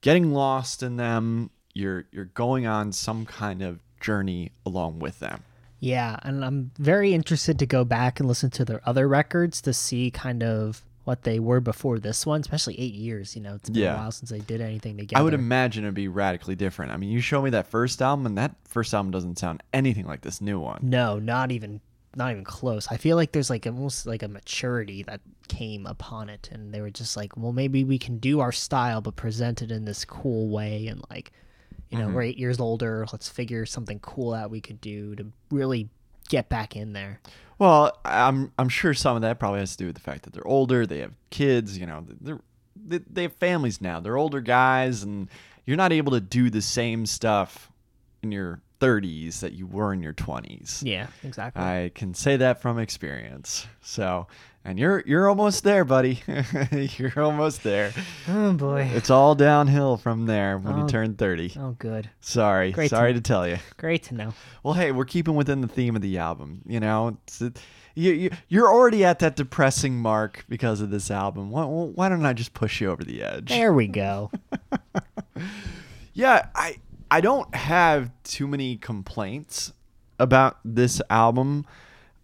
getting 0.00 0.32
lost 0.32 0.82
in 0.82 0.96
them. 0.96 1.50
You're 1.74 2.06
you're 2.12 2.24
going 2.24 2.66
on 2.66 2.92
some 2.92 3.26
kind 3.26 3.60
of 3.60 3.80
journey 4.00 4.52
along 4.64 5.00
with 5.00 5.18
them. 5.18 5.42
Yeah, 5.80 6.18
and 6.22 6.42
I'm 6.42 6.70
very 6.78 7.12
interested 7.12 7.58
to 7.58 7.66
go 7.66 7.84
back 7.84 8.20
and 8.20 8.26
listen 8.26 8.48
to 8.52 8.64
their 8.64 8.80
other 8.86 9.06
records 9.06 9.60
to 9.60 9.74
see 9.74 10.10
kind 10.10 10.42
of 10.42 10.82
what 11.06 11.22
they 11.22 11.38
were 11.38 11.60
before 11.60 12.00
this 12.00 12.26
one, 12.26 12.40
especially 12.40 12.78
eight 12.80 12.94
years. 12.94 13.36
You 13.36 13.42
know, 13.42 13.54
it's 13.54 13.70
been 13.70 13.80
Yeah. 13.80 13.94
a 13.94 13.98
while 13.98 14.10
since 14.10 14.28
they 14.28 14.40
did 14.40 14.60
anything 14.60 14.96
together. 14.96 15.20
I 15.20 15.22
would 15.22 15.34
imagine 15.34 15.84
it'd 15.84 15.94
be 15.94 16.08
radically 16.08 16.56
different. 16.56 16.90
I 16.90 16.96
mean, 16.96 17.10
you 17.10 17.20
show 17.20 17.40
me 17.40 17.50
that 17.50 17.68
first 17.68 18.02
album, 18.02 18.26
and 18.26 18.36
that 18.36 18.56
first 18.64 18.92
album 18.92 19.12
doesn't 19.12 19.38
sound 19.38 19.62
anything 19.72 20.04
like 20.04 20.22
this 20.22 20.40
new 20.40 20.58
one. 20.58 20.80
No, 20.82 21.20
not 21.20 21.52
even 21.52 21.80
not 22.16 22.32
even 22.32 22.44
close. 22.44 22.88
I 22.90 22.96
feel 22.96 23.14
like 23.14 23.32
there's 23.32 23.50
like 23.50 23.66
almost 23.66 24.04
like 24.06 24.22
a 24.22 24.28
maturity 24.28 25.02
that 25.04 25.20
came 25.48 25.86
upon 25.86 26.28
it 26.28 26.48
and 26.50 26.72
they 26.72 26.80
were 26.80 26.90
just 26.90 27.16
like, 27.16 27.36
well 27.36 27.52
maybe 27.52 27.84
we 27.84 27.98
can 27.98 28.18
do 28.18 28.40
our 28.40 28.52
style 28.52 29.02
but 29.02 29.16
present 29.16 29.60
it 29.60 29.70
in 29.70 29.84
this 29.84 30.04
cool 30.04 30.48
way 30.48 30.86
and 30.86 31.04
like 31.10 31.30
you 31.90 31.98
know, 31.98 32.06
mm-hmm. 32.06 32.14
we're 32.14 32.22
8 32.22 32.38
years 32.38 32.58
older, 32.58 33.06
let's 33.12 33.28
figure 33.28 33.64
something 33.64 34.00
cool 34.00 34.34
out 34.34 34.50
we 34.50 34.60
could 34.60 34.80
do 34.80 35.14
to 35.16 35.26
really 35.52 35.88
get 36.28 36.48
back 36.48 36.74
in 36.74 36.94
there. 36.94 37.20
Well, 37.58 37.98
I'm 38.04 38.52
I'm 38.58 38.68
sure 38.68 38.92
some 38.94 39.16
of 39.16 39.22
that 39.22 39.38
probably 39.38 39.60
has 39.60 39.72
to 39.72 39.78
do 39.78 39.86
with 39.86 39.94
the 39.94 40.02
fact 40.02 40.24
that 40.24 40.32
they're 40.32 40.46
older, 40.46 40.86
they 40.86 40.98
have 40.98 41.14
kids, 41.30 41.78
you 41.78 41.86
know, 41.86 42.04
they're 42.20 42.40
they, 42.86 42.98
they 42.98 43.22
have 43.22 43.34
families 43.34 43.80
now. 43.80 44.00
They're 44.00 44.16
older 44.16 44.40
guys, 44.40 45.02
and 45.02 45.28
you're 45.64 45.76
not 45.76 45.92
able 45.92 46.12
to 46.12 46.20
do 46.20 46.50
the 46.50 46.62
same 46.62 47.06
stuff 47.06 47.70
in 48.22 48.32
your 48.32 48.60
30s 48.80 49.40
that 49.40 49.52
you 49.52 49.66
were 49.66 49.92
in 49.92 50.02
your 50.02 50.12
20s. 50.12 50.82
Yeah, 50.84 51.06
exactly. 51.24 51.62
I 51.62 51.90
can 51.94 52.14
say 52.14 52.36
that 52.36 52.60
from 52.60 52.78
experience. 52.78 53.66
So, 53.80 54.26
and 54.66 54.78
you're 54.78 55.02
you're 55.06 55.28
almost 55.28 55.64
there, 55.64 55.84
buddy. 55.84 56.22
you're 56.98 57.12
almost 57.22 57.62
there. 57.62 57.92
oh 58.28 58.52
boy. 58.52 58.90
It's 58.94 59.10
all 59.10 59.34
downhill 59.34 59.96
from 59.96 60.26
there 60.26 60.58
when 60.58 60.74
Oh. 60.74 60.82
you 60.82 60.88
turn 60.88 61.14
30. 61.14 61.54
Oh 61.58 61.76
good. 61.78 62.10
Sorry, 62.20 62.72
Great 62.72 62.90
to- 62.90 62.96
sorry 62.96 63.12
to 63.14 63.20
tell 63.20 63.46
you. 63.48 63.58
Great 63.76 64.02
to 64.04 64.14
know. 64.14 64.34
Well, 64.62 64.74
hey, 64.74 64.92
we're 64.92 65.04
keeping 65.04 65.34
within 65.36 65.60
the 65.60 65.68
theme 65.68 65.94
of 65.96 66.02
the 66.02 66.18
album. 66.18 66.62
You 66.66 66.80
know, 66.80 67.16
it, 67.40 67.58
you, 67.94 68.12
you 68.12 68.30
you're 68.48 68.68
already 68.72 69.04
at 69.04 69.20
that 69.20 69.36
depressing 69.36 69.96
mark 69.96 70.44
because 70.48 70.80
of 70.80 70.90
this 70.90 71.10
album. 71.10 71.50
Why, 71.50 71.64
why 71.64 72.08
don't 72.08 72.26
I 72.26 72.32
just 72.34 72.52
push 72.52 72.80
you 72.80 72.90
over 72.90 73.04
the 73.04 73.22
edge? 73.22 73.48
There 73.48 73.72
we 73.72 73.86
go. 73.86 74.30
Yeah, 76.12 76.46
I 76.54 76.76
I 77.10 77.20
don't 77.20 77.54
have 77.54 78.10
too 78.24 78.46
many 78.46 78.76
complaints 78.76 79.72
about 80.18 80.58
this 80.64 81.02
album. 81.10 81.66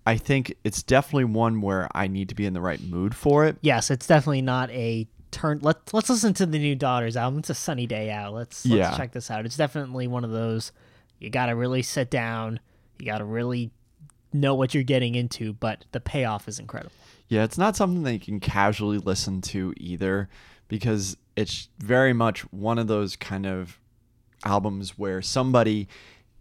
I 0.07 0.17
think 0.17 0.55
it's 0.65 0.83
definitely 0.83 1.25
one 1.25 1.61
where 1.61 1.89
I 1.95 2.09
need 2.09 2.29
to 2.31 2.35
be 2.35 2.45
in 2.47 2.55
the 2.55 2.61
right 2.61 2.81
mood 2.81 3.15
for 3.15 3.45
it. 3.47 3.57
yes, 3.61 3.91
it's 3.91 4.07
definitely 4.07 4.43
not 4.43 4.71
a 4.71 5.07
turn 5.31 5.61
let's 5.63 5.95
let's 5.95 6.11
listen 6.11 6.35
to 6.35 6.45
the 6.45 6.59
new 6.59 6.75
Daughters 6.75 7.17
album. 7.17 7.39
It's 7.39 7.51
a 7.51 7.55
sunny 7.55 7.87
day 7.87 8.11
out. 8.11 8.35
Let's 8.35 8.67
let's 8.67 8.77
Yeah. 8.77 8.97
check 8.97 9.13
this 9.13 9.31
out. 9.31 9.47
It's 9.47 9.57
definitely 9.57 10.07
one 10.07 10.25
of 10.25 10.31
those 10.31 10.73
you 11.19 11.31
got 11.31 11.47
to 11.47 11.53
really 11.57 11.83
sit 11.83 12.11
down. 12.11 12.59
You 12.99 13.07
got 13.07 13.19
to 13.19 13.25
really 13.25 13.71
know 14.33 14.55
what 14.55 14.75
you're 14.75 14.83
getting 14.83 15.15
into, 15.15 15.53
but 15.53 15.85
the 15.93 16.01
payoff 16.01 16.49
is 16.49 16.59
incredible. 16.59 16.93
Yeah, 17.29 17.45
it's 17.45 17.57
not 17.59 17.77
something 17.77 18.03
that 18.03 18.13
you 18.13 18.19
can 18.21 18.41
casually 18.41 18.99
listen 18.99 19.41
to 19.43 19.73
either 19.79 20.29
because 20.69 21.17
it's 21.37 21.69
very 21.79 22.13
much 22.13 22.41
one 22.53 22.79
of 22.79 22.87
those 22.89 23.15
kind 23.17 23.47
of 23.47 23.79
albums 24.45 24.99
where 24.99 25.23
somebody 25.23 25.87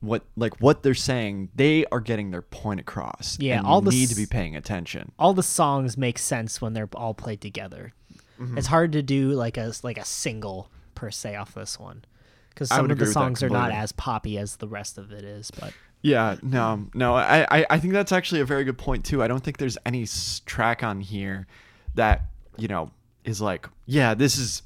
what 0.01 0.23
like 0.35 0.59
what 0.59 0.83
they're 0.83 0.93
saying, 0.93 1.49
they 1.55 1.85
are 1.91 1.99
getting 1.99 2.31
their 2.31 2.41
point 2.41 2.79
across. 2.79 3.37
Yeah, 3.39 3.61
all 3.63 3.79
you 3.83 3.91
the 3.91 3.91
need 3.91 4.09
to 4.09 4.15
be 4.15 4.25
paying 4.25 4.55
attention. 4.55 5.11
all 5.17 5.33
the 5.33 5.43
songs 5.43 5.97
make 5.97 6.17
sense 6.17 6.61
when 6.61 6.73
they're 6.73 6.89
all 6.95 7.13
played 7.13 7.39
together. 7.39 7.93
Mm-hmm. 8.39 8.57
It's 8.57 8.67
hard 8.67 8.91
to 8.93 9.03
do 9.03 9.29
like 9.29 9.57
a 9.57 9.71
like 9.83 9.97
a 9.97 10.05
single 10.05 10.69
per 10.95 11.11
se 11.11 11.35
off 11.35 11.53
this 11.53 11.79
one 11.79 12.03
because 12.49 12.69
some 12.69 12.81
of 12.81 12.89
the 12.89 12.93
agree 12.93 13.01
with 13.05 13.09
that 13.09 13.13
songs 13.13 13.43
are 13.43 13.49
not 13.49 13.71
as 13.71 13.91
poppy 13.91 14.37
as 14.37 14.57
the 14.57 14.67
rest 14.67 14.97
of 14.97 15.11
it 15.11 15.23
is. 15.23 15.51
But 15.51 15.73
Yeah, 16.01 16.35
no, 16.41 16.87
no. 16.93 17.15
I, 17.15 17.45
I, 17.49 17.65
I 17.69 17.79
think 17.79 17.93
that's 17.93 18.11
actually 18.11 18.41
a 18.41 18.45
very 18.45 18.63
good 18.63 18.77
point 18.77 19.05
too. 19.05 19.21
I 19.21 19.27
don't 19.27 19.43
think 19.43 19.57
there's 19.57 19.77
any 19.85 20.07
track 20.45 20.83
on 20.83 21.01
here 21.01 21.47
that 21.95 22.23
you 22.57 22.67
know 22.67 22.91
is 23.23 23.39
like, 23.39 23.67
yeah, 23.85 24.15
this 24.15 24.37
is 24.37 24.63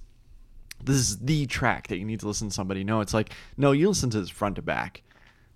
this 0.84 0.96
is 0.96 1.18
the 1.18 1.46
track 1.46 1.88
that 1.88 1.98
you 1.98 2.06
need 2.06 2.22
to 2.22 2.28
listen 2.28 2.50
to 2.50 2.54
somebody. 2.54 2.84
No, 2.84 3.02
it's 3.02 3.14
like, 3.14 3.34
no, 3.58 3.72
you 3.72 3.90
listen 3.90 4.10
to 4.12 4.22
this 4.22 4.30
front 4.30 4.56
to 4.56 4.62
back. 4.62 5.02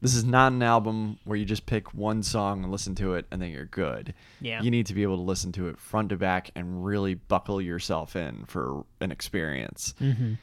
This 0.01 0.15
is 0.15 0.23
not 0.23 0.53
an 0.53 0.63
album 0.63 1.19
where 1.25 1.37
you 1.37 1.43
just 1.45 1.65
pick 1.65 1.93
one 1.93 2.23
song 2.23 2.63
and 2.63 2.71
listen 2.71 2.95
to 2.95 3.15
it 3.15 3.25
and 3.31 3.41
then 3.41 3.49
you're 3.51 3.65
good. 3.65 4.13
Yeah. 4.39 4.61
You 4.61 4.71
need 4.71 4.85
to 4.85 4.93
be 4.93 5.03
able 5.03 5.17
to 5.17 5.23
listen 5.23 5.51
to 5.53 5.67
it 5.67 5.77
front 5.77 6.09
to 6.09 6.17
back 6.17 6.51
and 6.55 6.85
really 6.85 7.15
buckle 7.15 7.61
yourself 7.61 8.15
in 8.15 8.45
for 8.45 8.85
an 9.01 9.11
experience. 9.11 9.93
Mm-hmm. 10.01 10.33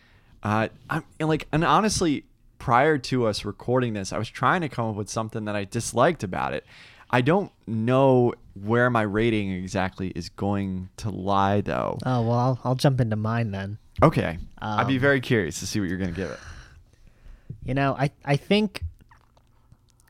Uh, 0.43 0.69
I'm 0.91 1.05
and 1.19 1.29
like, 1.29 1.49
and 1.53 1.65
honestly, 1.65 2.25
prior 2.59 2.99
to 2.99 3.27
us 3.27 3.45
recording 3.47 3.95
this, 3.95 4.13
I 4.13 4.19
was 4.19 4.29
trying 4.29 4.61
to 4.61 4.69
come 4.69 4.91
up 4.91 4.95
with 4.97 5.09
something 5.09 5.47
that 5.47 5.57
I 5.57 5.65
disliked 5.65 6.23
about 6.23 6.53
it. 6.53 6.65
I 7.11 7.21
don't 7.21 7.51
know 7.67 8.35
where 8.61 8.91
my 8.91 9.03
rating 9.03 9.53
exactly 9.53 10.09
is 10.09 10.29
going 10.29 10.89
to 10.99 11.09
lie, 11.11 11.61
though. 11.63 11.99
oh 12.05 12.23
well, 12.23 12.33
I'll, 12.39 12.61
I'll 12.65 12.75
jump 12.75 13.01
into 13.01 13.17
mine 13.17 13.53
then. 13.53 13.79
Okay, 14.03 14.39
I'd 14.59 14.87
be 14.89 14.97
Um, 14.97 15.01
very 15.01 15.21
curious 15.21 15.61
to 15.61 15.67
see 15.67 15.79
what 15.81 15.89
you're 15.89 15.99
going 15.99 16.13
to 16.13 16.17
give 16.17 16.31
it. 16.31 16.39
You 17.65 17.75
know, 17.75 17.95
I 17.99 18.11
I 18.25 18.37
think 18.37 18.83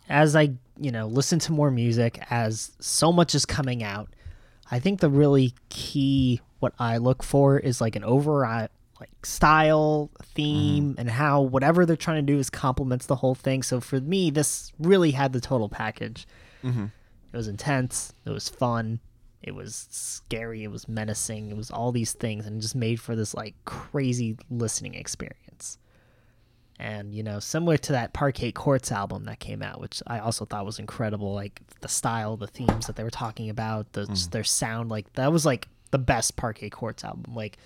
as 0.08 0.36
I 0.36 0.50
you 0.78 0.90
know 0.90 1.06
listen 1.06 1.38
to 1.40 1.52
more 1.52 1.70
music, 1.70 2.20
as 2.30 2.72
so 2.80 3.12
much 3.12 3.34
is 3.34 3.44
coming 3.46 3.82
out, 3.82 4.08
I 4.70 4.78
think 4.78 5.00
the 5.00 5.10
really 5.10 5.54
key 5.68 6.40
what 6.58 6.72
I 6.78 6.96
look 6.98 7.22
for 7.22 7.58
is 7.58 7.80
like 7.80 7.96
an 7.96 8.04
overall 8.04 8.68
like 8.98 9.26
style, 9.26 10.10
theme, 10.22 10.94
and 10.96 11.10
how 11.10 11.42
whatever 11.42 11.84
they're 11.84 11.96
trying 11.96 12.24
to 12.24 12.32
do 12.32 12.38
is 12.38 12.48
complements 12.48 13.04
the 13.06 13.16
whole 13.16 13.34
thing. 13.34 13.62
So 13.62 13.78
for 13.80 14.00
me, 14.00 14.30
this 14.30 14.72
really 14.78 15.10
had 15.10 15.34
the 15.34 15.40
total 15.40 15.68
package. 15.68 16.26
Mhm. 16.64 16.90
It 17.32 17.36
was 17.36 17.46
intense. 17.46 18.14
It 18.24 18.30
was 18.30 18.48
fun. 18.48 19.00
It 19.42 19.54
was 19.54 19.86
scary. 19.90 20.64
It 20.64 20.70
was 20.70 20.88
menacing. 20.88 21.50
It 21.50 21.56
was 21.56 21.70
all 21.70 21.92
these 21.92 22.12
things, 22.14 22.46
and 22.46 22.56
it 22.56 22.60
just 22.60 22.74
made 22.74 22.98
for 22.98 23.14
this 23.14 23.34
like 23.34 23.54
crazy 23.66 24.38
listening 24.50 24.94
experience. 24.94 25.45
And 26.78 27.14
you 27.14 27.22
know, 27.22 27.38
similar 27.38 27.78
to 27.78 27.92
that 27.92 28.12
Parquet 28.12 28.52
Courts 28.52 28.92
album 28.92 29.24
that 29.24 29.40
came 29.40 29.62
out, 29.62 29.80
which 29.80 30.02
I 30.06 30.18
also 30.18 30.44
thought 30.44 30.66
was 30.66 30.78
incredible. 30.78 31.32
Like 31.32 31.60
the 31.80 31.88
style, 31.88 32.36
the 32.36 32.46
themes 32.46 32.86
that 32.86 32.96
they 32.96 33.04
were 33.04 33.10
talking 33.10 33.48
about, 33.48 33.92
the 33.92 34.06
just 34.06 34.28
mm. 34.28 34.32
their 34.32 34.44
sound. 34.44 34.90
Like 34.90 35.10
that 35.14 35.32
was 35.32 35.46
like 35.46 35.68
the 35.90 35.98
best 35.98 36.36
Parquet 36.36 36.70
Courts 36.70 37.04
album. 37.04 37.34
Like 37.34 37.56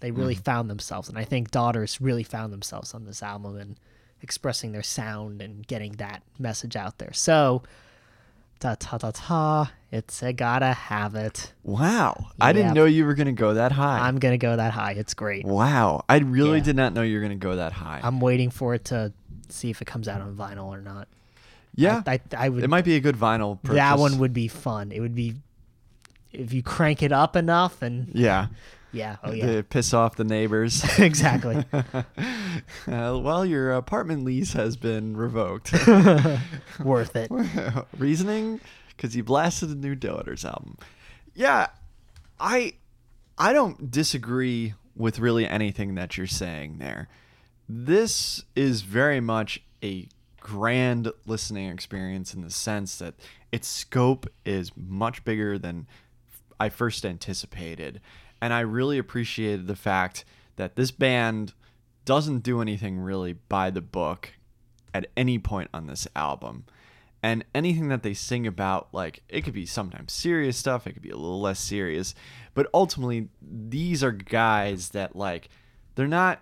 they 0.00 0.10
really 0.10 0.34
mm-hmm. 0.34 0.42
found 0.42 0.70
themselves, 0.70 1.08
and 1.08 1.18
I 1.18 1.24
think 1.24 1.50
Daughters 1.50 2.00
really 2.00 2.22
found 2.22 2.52
themselves 2.52 2.94
on 2.94 3.04
this 3.04 3.22
album 3.22 3.56
and 3.56 3.76
expressing 4.20 4.72
their 4.72 4.82
sound 4.82 5.40
and 5.40 5.66
getting 5.66 5.92
that 5.92 6.22
message 6.38 6.76
out 6.76 6.98
there. 6.98 7.12
So, 7.12 7.62
ta 8.60 8.74
ta 8.78 8.98
ta 8.98 9.10
ta, 9.12 9.72
it's 9.92 10.22
a 10.22 10.32
gotta 10.32 10.72
have 10.72 11.14
it. 11.14 11.52
Wow, 11.62 12.28
I 12.40 12.52
didn't 12.52 12.68
Yep. 12.68 12.74
know 12.74 12.84
you 12.84 13.04
were 13.06 13.14
going 13.14 13.26
to 13.26 13.32
go 13.32 13.54
that 13.54 13.72
high. 13.72 14.00
I'm 14.06 14.18
gonna 14.18 14.38
go 14.38 14.56
that 14.56 14.72
high. 14.72 14.92
It's 14.92 15.14
great. 15.14 15.44
wow, 15.44 16.04
I 16.08 16.18
really 16.18 16.58
Yeah. 16.58 16.64
did 16.64 16.76
not 16.76 16.92
know 16.94 17.02
you 17.02 17.14
were 17.16 17.20
going 17.22 17.38
to 17.38 17.46
go 17.46 17.56
that 17.56 17.72
high. 17.72 18.00
I'm 18.02 18.20
waiting 18.20 18.50
for 18.50 18.74
it 18.74 18.84
to 18.86 19.12
see 19.48 19.70
if 19.70 19.80
it 19.80 19.86
comes 19.86 20.08
out 20.08 20.20
on 20.20 20.34
vinyl 20.34 20.66
or 20.66 20.80
not. 20.80 21.08
yeah, 21.74 22.02
I, 22.06 22.14
I, 22.36 22.46
I 22.46 22.48
would. 22.48 22.64
it 22.64 22.68
might 22.68 22.84
be 22.84 22.96
a 22.96 23.00
good 23.00 23.16
vinyl. 23.16 23.62
Purchase. 23.62 23.76
that 23.76 23.98
one 23.98 24.18
would 24.18 24.32
be 24.34 24.48
fun. 24.48 24.90
It 24.92 25.00
would 25.00 25.14
be 25.14 25.34
if 26.32 26.52
you 26.52 26.62
crank 26.62 27.02
it 27.02 27.12
up 27.12 27.36
enough 27.36 27.80
and 27.80 28.10
Yeah, 28.12 28.48
yeah, 28.92 29.16
oh 29.22 29.32
yeah, 29.32 29.46
to 29.46 29.62
piss 29.62 29.92
off 29.92 30.16
the 30.16 30.24
neighbors. 30.24 30.82
exactly. 30.98 31.64
uh, 31.72 32.04
well, 32.86 33.44
your 33.44 33.72
apartment 33.72 34.24
lease 34.24 34.52
has 34.54 34.76
been 34.76 35.16
revoked. 35.16 35.72
Worth 36.84 37.14
it. 37.16 37.30
Reasoning? 37.98 38.60
Because 38.88 39.14
you 39.14 39.22
blasted 39.22 39.70
a 39.70 39.74
new 39.74 39.94
Daughters 39.94 40.44
album. 40.44 40.78
Yeah, 41.34 41.68
I 42.40 42.74
I 43.36 43.52
don't 43.52 43.90
disagree 43.90 44.74
with 44.96 45.18
really 45.18 45.46
anything 45.46 45.94
that 45.94 46.16
you're 46.16 46.26
saying 46.26 46.78
there. 46.78 47.08
This 47.68 48.44
is 48.56 48.82
very 48.82 49.20
much 49.20 49.62
a 49.82 50.08
grand 50.40 51.12
listening 51.26 51.68
experience 51.68 52.32
in 52.32 52.40
the 52.40 52.50
sense 52.50 52.98
that 52.98 53.14
its 53.52 53.68
scope 53.68 54.26
is 54.44 54.72
much 54.76 55.24
bigger 55.24 55.58
than 55.58 55.86
I 56.58 56.68
first 56.68 57.04
anticipated. 57.04 58.00
And 58.40 58.52
I 58.52 58.60
really 58.60 58.98
appreciated 58.98 59.66
the 59.66 59.76
fact 59.76 60.24
that 60.56 60.76
this 60.76 60.90
band 60.90 61.54
doesn't 62.04 62.40
do 62.40 62.60
anything 62.60 62.98
really 62.98 63.34
by 63.34 63.70
the 63.70 63.80
book 63.80 64.32
at 64.94 65.06
any 65.16 65.38
point 65.38 65.70
on 65.74 65.86
this 65.86 66.08
album. 66.16 66.64
And 67.22 67.44
anything 67.54 67.88
that 67.88 68.02
they 68.02 68.14
sing 68.14 68.46
about, 68.46 68.88
like, 68.92 69.22
it 69.28 69.42
could 69.42 69.52
be 69.52 69.66
sometimes 69.66 70.12
serious 70.12 70.56
stuff, 70.56 70.86
it 70.86 70.92
could 70.92 71.02
be 71.02 71.10
a 71.10 71.16
little 71.16 71.40
less 71.40 71.58
serious. 71.58 72.14
But 72.54 72.68
ultimately, 72.72 73.28
these 73.42 74.04
are 74.04 74.12
guys 74.12 74.90
that, 74.90 75.16
like, 75.16 75.48
they're 75.96 76.06
not 76.06 76.40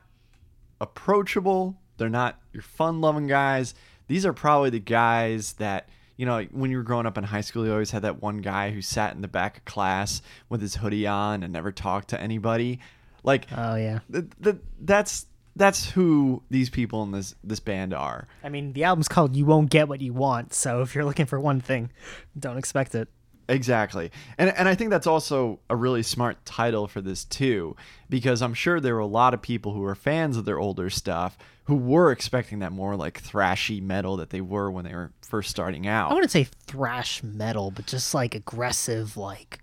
approachable. 0.80 1.78
They're 1.96 2.10
not 2.10 2.38
your 2.52 2.62
fun 2.62 3.00
loving 3.00 3.26
guys. 3.26 3.74
These 4.06 4.26
are 4.26 4.34
probably 4.34 4.68
the 4.70 4.80
guys 4.80 5.54
that, 5.54 5.88
you 6.16 6.26
know, 6.26 6.42
when 6.52 6.70
you 6.70 6.78
were 6.78 6.82
growing 6.82 7.06
up 7.06 7.18
in 7.18 7.24
high 7.24 7.40
school, 7.42 7.66
you 7.66 7.72
always 7.72 7.90
had 7.90 8.02
that 8.02 8.22
one 8.22 8.38
guy 8.38 8.70
who 8.70 8.80
sat 8.82 9.14
in 9.14 9.22
the 9.22 9.28
back 9.28 9.58
of 9.58 9.64
class 9.64 10.22
with 10.48 10.60
his 10.60 10.76
hoodie 10.76 11.06
on 11.06 11.42
and 11.42 11.52
never 11.52 11.72
talked 11.72 12.08
to 12.08 12.20
anybody. 12.20 12.78
Like, 13.22 13.46
Oh 13.56 13.74
yeah. 13.76 14.00
th- 14.10 14.26
th- 14.42 14.56
that's 14.80 15.26
that's 15.56 15.90
who 15.90 16.42
these 16.50 16.68
people 16.68 17.02
in 17.02 17.12
this 17.12 17.34
this 17.42 17.60
band 17.60 17.94
are. 17.94 18.28
I 18.44 18.48
mean, 18.50 18.72
the 18.74 18.84
album's 18.84 19.08
called 19.08 19.34
"You 19.36 19.46
Won't 19.46 19.70
Get 19.70 19.88
What 19.88 20.00
You 20.00 20.12
Want," 20.12 20.52
so 20.52 20.82
if 20.82 20.94
you're 20.94 21.04
looking 21.04 21.26
for 21.26 21.40
one 21.40 21.60
thing, 21.60 21.90
don't 22.38 22.58
expect 22.58 22.94
it. 22.94 23.08
Exactly. 23.48 24.10
And 24.38 24.50
and 24.56 24.68
I 24.68 24.74
think 24.74 24.90
that's 24.90 25.06
also 25.06 25.60
a 25.70 25.76
really 25.76 26.02
smart 26.02 26.44
title 26.44 26.88
for 26.88 27.00
this 27.00 27.24
too 27.24 27.76
because 28.08 28.42
I'm 28.42 28.54
sure 28.54 28.80
there 28.80 28.94
were 28.94 29.00
a 29.00 29.06
lot 29.06 29.34
of 29.34 29.42
people 29.42 29.72
who 29.72 29.80
were 29.80 29.94
fans 29.94 30.36
of 30.36 30.44
their 30.44 30.58
older 30.58 30.90
stuff 30.90 31.38
who 31.64 31.76
were 31.76 32.12
expecting 32.12 32.60
that 32.60 32.72
more 32.72 32.96
like 32.96 33.22
thrashy 33.22 33.82
metal 33.82 34.16
that 34.16 34.30
they 34.30 34.40
were 34.40 34.70
when 34.70 34.84
they 34.84 34.94
were 34.94 35.12
first 35.20 35.50
starting 35.50 35.86
out. 35.86 36.10
I 36.10 36.14
wouldn't 36.14 36.30
say 36.30 36.44
thrash 36.66 37.22
metal, 37.22 37.70
but 37.70 37.86
just 37.86 38.14
like 38.14 38.34
aggressive, 38.34 39.16
like 39.16 39.60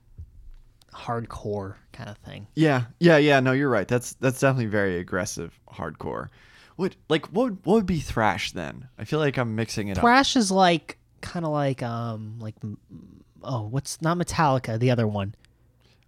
hardcore 0.93 1.75
kind 1.91 2.09
of 2.09 2.17
thing. 2.17 2.47
Yeah, 2.55 2.85
yeah, 2.99 3.17
yeah. 3.17 3.39
No, 3.39 3.51
you're 3.51 3.69
right. 3.69 3.87
That's 3.87 4.13
that's 4.13 4.39
definitely 4.39 4.67
very 4.67 4.97
aggressive, 4.99 5.57
hardcore. 5.71 6.27
What 6.75 6.95
like 7.09 7.27
what 7.27 7.43
would, 7.43 7.65
what 7.65 7.73
would 7.75 7.85
be 7.85 7.99
thrash 7.99 8.51
then? 8.51 8.87
I 8.97 9.05
feel 9.05 9.19
like 9.19 9.37
I'm 9.37 9.55
mixing 9.55 9.87
it 9.89 9.97
up. 9.97 10.01
Thrash 10.01 10.35
is 10.35 10.51
like 10.51 10.97
kind 11.21 11.45
of 11.45 11.51
like 11.51 11.81
um 11.81 12.37
like 12.39 12.55
oh 13.45 13.63
what's 13.63 14.01
not 14.01 14.17
Metallica 14.17 14.77
the 14.79 14.91
other 14.91 15.07
one 15.07 15.35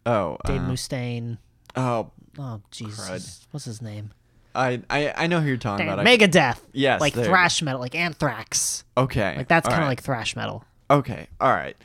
Oh, 0.08 0.38
Dave 0.46 0.62
uh, 0.62 0.66
Mustaine 0.70 1.38
oh, 1.76 2.12
oh 2.38 2.62
Jesus 2.72 3.48
what's 3.52 3.66
his 3.66 3.82
name 3.82 4.14
I, 4.54 4.82
I 4.90 5.14
I 5.18 5.28
know 5.28 5.42
who 5.42 5.48
you're 5.48 5.58
talking 5.58 5.86
Damn, 5.88 6.00
about. 6.00 6.08
I- 6.08 6.18
Megadeth 6.18 6.60
Yes, 6.72 7.02
like 7.02 7.14
there 7.14 7.24
you 7.24 7.28
go. 7.28 7.32
thrash 7.34 7.62
metal 7.62 7.82
like 7.82 7.96
Anthrax 7.96 8.84
okay, 8.98 9.36
like 9.38 9.48
that's 9.48 9.68
kind 9.68 9.80
of 9.82 9.84
right. 9.84 9.90
like 9.90 10.02
thrash 10.04 10.36
metal 10.36 10.64
Okay, 10.90 11.28
all 11.42 11.50
right. 11.50 11.76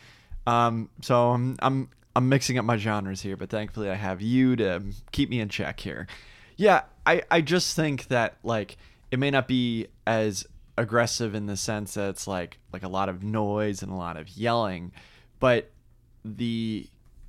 Um, 0.46 0.90
so 1.00 1.30
I'm 1.30 1.56
I'm 1.60 1.88
I'm 2.14 2.28
mixing 2.28 2.58
up 2.58 2.64
my 2.66 2.76
genres 2.76 3.22
here, 3.22 3.34
but 3.36 3.48
thankfully 3.48 3.88
I 3.88 3.94
have 3.94 4.20
you 4.20 4.54
to 4.56 4.82
keep 5.10 5.30
me 5.30 5.40
in 5.40 5.48
check 5.48 5.80
here. 5.80 6.06
Yeah, 6.56 6.82
I 7.06 7.22
I 7.30 7.40
just 7.40 7.74
think 7.74 8.08
that 8.08 8.36
like 8.42 8.76
it 9.10 9.18
may 9.18 9.30
not 9.30 9.48
be 9.48 9.86
as 10.06 10.44
aggressive 10.76 11.34
in 11.34 11.46
the 11.46 11.56
sense 11.56 11.94
that 11.94 12.10
it's 12.10 12.26
like 12.26 12.58
like 12.74 12.82
a 12.82 12.88
lot 12.88 13.08
of 13.08 13.22
noise 13.22 13.82
and 13.82 13.90
a 13.90 13.94
lot 13.94 14.16
of 14.18 14.28
yelling, 14.28 14.92
but 15.40 15.70
the 16.24 16.86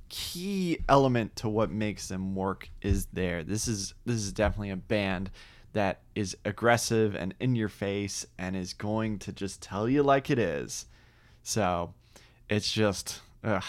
key 0.08 0.78
element 0.88 1.34
to 1.36 1.48
what 1.48 1.70
makes 1.70 2.08
them 2.08 2.34
work 2.34 2.68
is 2.82 3.06
there. 3.12 3.42
This 3.42 3.66
is 3.66 3.94
this 4.04 4.16
is 4.16 4.32
definitely 4.32 4.70
a 4.70 4.76
band 4.76 5.30
that 5.72 6.02
is 6.14 6.36
aggressive 6.44 7.14
and 7.14 7.34
in 7.40 7.54
your 7.56 7.70
face 7.70 8.26
and 8.38 8.54
is 8.54 8.74
going 8.74 9.18
to 9.20 9.32
just 9.32 9.62
tell 9.62 9.88
you 9.88 10.02
like 10.02 10.28
it 10.30 10.38
is. 10.38 10.86
So 11.42 11.94
it's 12.48 12.70
just 12.70 13.20
ugh. 13.42 13.64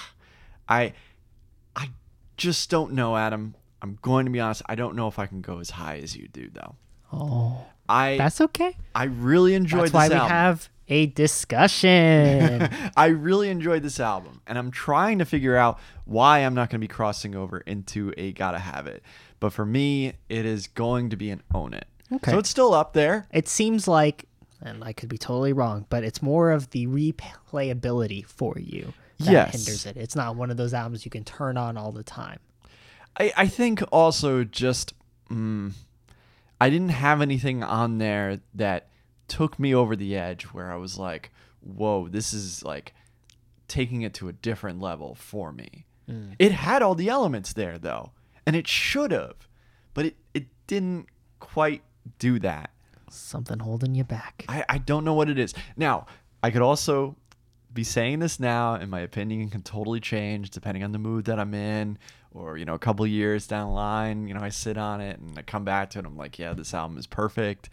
I 0.67 0.93
I 1.75 1.89
just 2.37 2.69
don't 2.69 2.91
know, 2.93 3.15
Adam. 3.15 3.55
I'm 3.81 3.97
going 4.01 4.25
to 4.25 4.31
be 4.31 4.39
honest, 4.39 4.61
I 4.67 4.75
don't 4.75 4.95
know 4.95 5.07
if 5.07 5.19
I 5.19 5.25
can 5.25 5.41
go 5.41 5.59
as 5.59 5.69
high 5.69 5.97
as 5.97 6.15
you 6.15 6.27
do 6.27 6.49
though. 6.53 6.75
oh 7.11 7.65
I 7.87 8.17
that's 8.17 8.39
okay 8.39 8.77
I 8.95 9.05
really 9.05 9.55
enjoyed 9.55 9.83
that's 9.83 9.93
why 9.93 10.07
this 10.09 10.21
we 10.21 10.27
have 10.27 10.69
a 10.87 11.05
discussion 11.07 12.67
I 12.97 13.07
really 13.07 13.49
enjoyed 13.49 13.83
this 13.83 13.99
album, 13.99 14.41
and 14.47 14.57
I'm 14.57 14.71
trying 14.71 15.19
to 15.19 15.25
figure 15.25 15.55
out 15.55 15.79
why 16.05 16.39
I'm 16.39 16.53
not 16.53 16.69
going 16.69 16.79
to 16.81 16.87
be 16.87 16.87
crossing 16.93 17.35
over 17.35 17.59
into 17.59 18.13
a 18.17 18.33
gotta 18.33 18.59
have 18.59 18.87
it. 18.87 19.03
But 19.39 19.51
for 19.53 19.65
me, 19.65 20.13
it 20.29 20.45
is 20.45 20.67
going 20.67 21.09
to 21.09 21.15
be 21.15 21.29
an 21.29 21.41
own 21.53 21.73
it. 21.73 21.87
Okay. 22.11 22.31
So 22.31 22.39
it's 22.39 22.49
still 22.49 22.73
up 22.73 22.93
there. 22.93 23.27
it 23.31 23.47
seems 23.47 23.87
like 23.87 24.25
and 24.61 24.83
I 24.83 24.93
could 24.93 25.09
be 25.09 25.17
totally 25.17 25.51
wrong, 25.51 25.85
but 25.89 26.03
it's 26.05 26.21
more 26.21 26.51
of 26.51 26.69
the 26.69 26.87
replayability 26.87 28.25
for 28.25 28.57
you 28.57 28.93
that 29.19 29.31
Yes. 29.31 29.51
hinders 29.53 29.85
it. 29.85 29.97
It's 29.97 30.15
not 30.15 30.35
one 30.35 30.49
of 30.51 30.57
those 30.57 30.73
albums 30.73 31.03
you 31.05 31.11
can 31.11 31.23
turn 31.25 31.57
on 31.57 31.75
all 31.77 31.91
the 31.91 32.03
time. 32.03 32.39
I, 33.19 33.31
I 33.37 33.47
think 33.47 33.83
also 33.91 34.43
just 34.45 34.93
mm, 35.29 35.71
I 36.61 36.69
didn't 36.69 36.89
have 36.89 37.21
anything 37.21 37.61
on 37.63 37.97
there 37.97 38.39
that 38.55 38.87
took 39.27 39.59
me 39.59 39.73
over 39.73 39.95
the 39.95 40.15
edge 40.15 40.45
where 40.45 40.71
I 40.71 40.75
was 40.75 40.97
like, 40.97 41.31
whoa, 41.61 42.07
this 42.07 42.33
is 42.33 42.63
like 42.63 42.93
taking 43.67 44.01
it 44.01 44.13
to 44.15 44.27
a 44.27 44.33
different 44.33 44.79
level 44.81 45.15
for 45.15 45.51
me. 45.51 45.85
Mm. 46.09 46.35
It 46.37 46.51
had 46.51 46.81
all 46.81 46.95
the 46.95 47.09
elements 47.09 47.53
there 47.53 47.77
though, 47.77 48.11
and 48.45 48.55
it 48.55 48.67
should 48.67 49.11
have, 49.11 49.47
but 49.93 50.05
it, 50.05 50.15
it 50.33 50.45
didn't 50.67 51.07
quite 51.39 51.81
do 52.19 52.39
that. 52.39 52.71
Something 53.09 53.59
holding 53.59 53.95
you 53.95 54.03
back. 54.03 54.43
I, 54.47 54.65
I 54.67 54.77
don't 54.79 55.05
know 55.05 55.13
what 55.13 55.29
it 55.29 55.37
is. 55.37 55.53
Now, 55.77 56.07
I 56.41 56.51
could 56.51 56.61
also 56.61 57.15
be 57.73 57.83
saying 57.83 58.19
this 58.19 58.39
now, 58.39 58.73
and 58.75 58.89
my 58.91 58.99
opinion 58.99 59.49
can 59.49 59.61
totally 59.61 59.99
change 59.99 60.49
depending 60.49 60.83
on 60.83 60.91
the 60.91 60.99
mood 60.99 61.25
that 61.25 61.39
I'm 61.39 61.53
in, 61.53 61.97
or 62.31 62.57
you 62.57 62.65
know, 62.65 62.73
a 62.73 62.79
couple 62.79 63.05
years 63.07 63.47
down 63.47 63.69
the 63.69 63.73
line. 63.73 64.27
You 64.27 64.33
know, 64.33 64.41
I 64.41 64.49
sit 64.49 64.77
on 64.77 65.01
it 65.01 65.19
and 65.19 65.37
I 65.37 65.41
come 65.41 65.63
back 65.63 65.91
to 65.91 65.99
it. 65.99 66.01
And 66.01 66.07
I'm 66.07 66.17
like, 66.17 66.37
yeah, 66.37 66.53
this 66.53 66.73
album 66.73 66.97
is 66.97 67.07
perfect. 67.07 67.69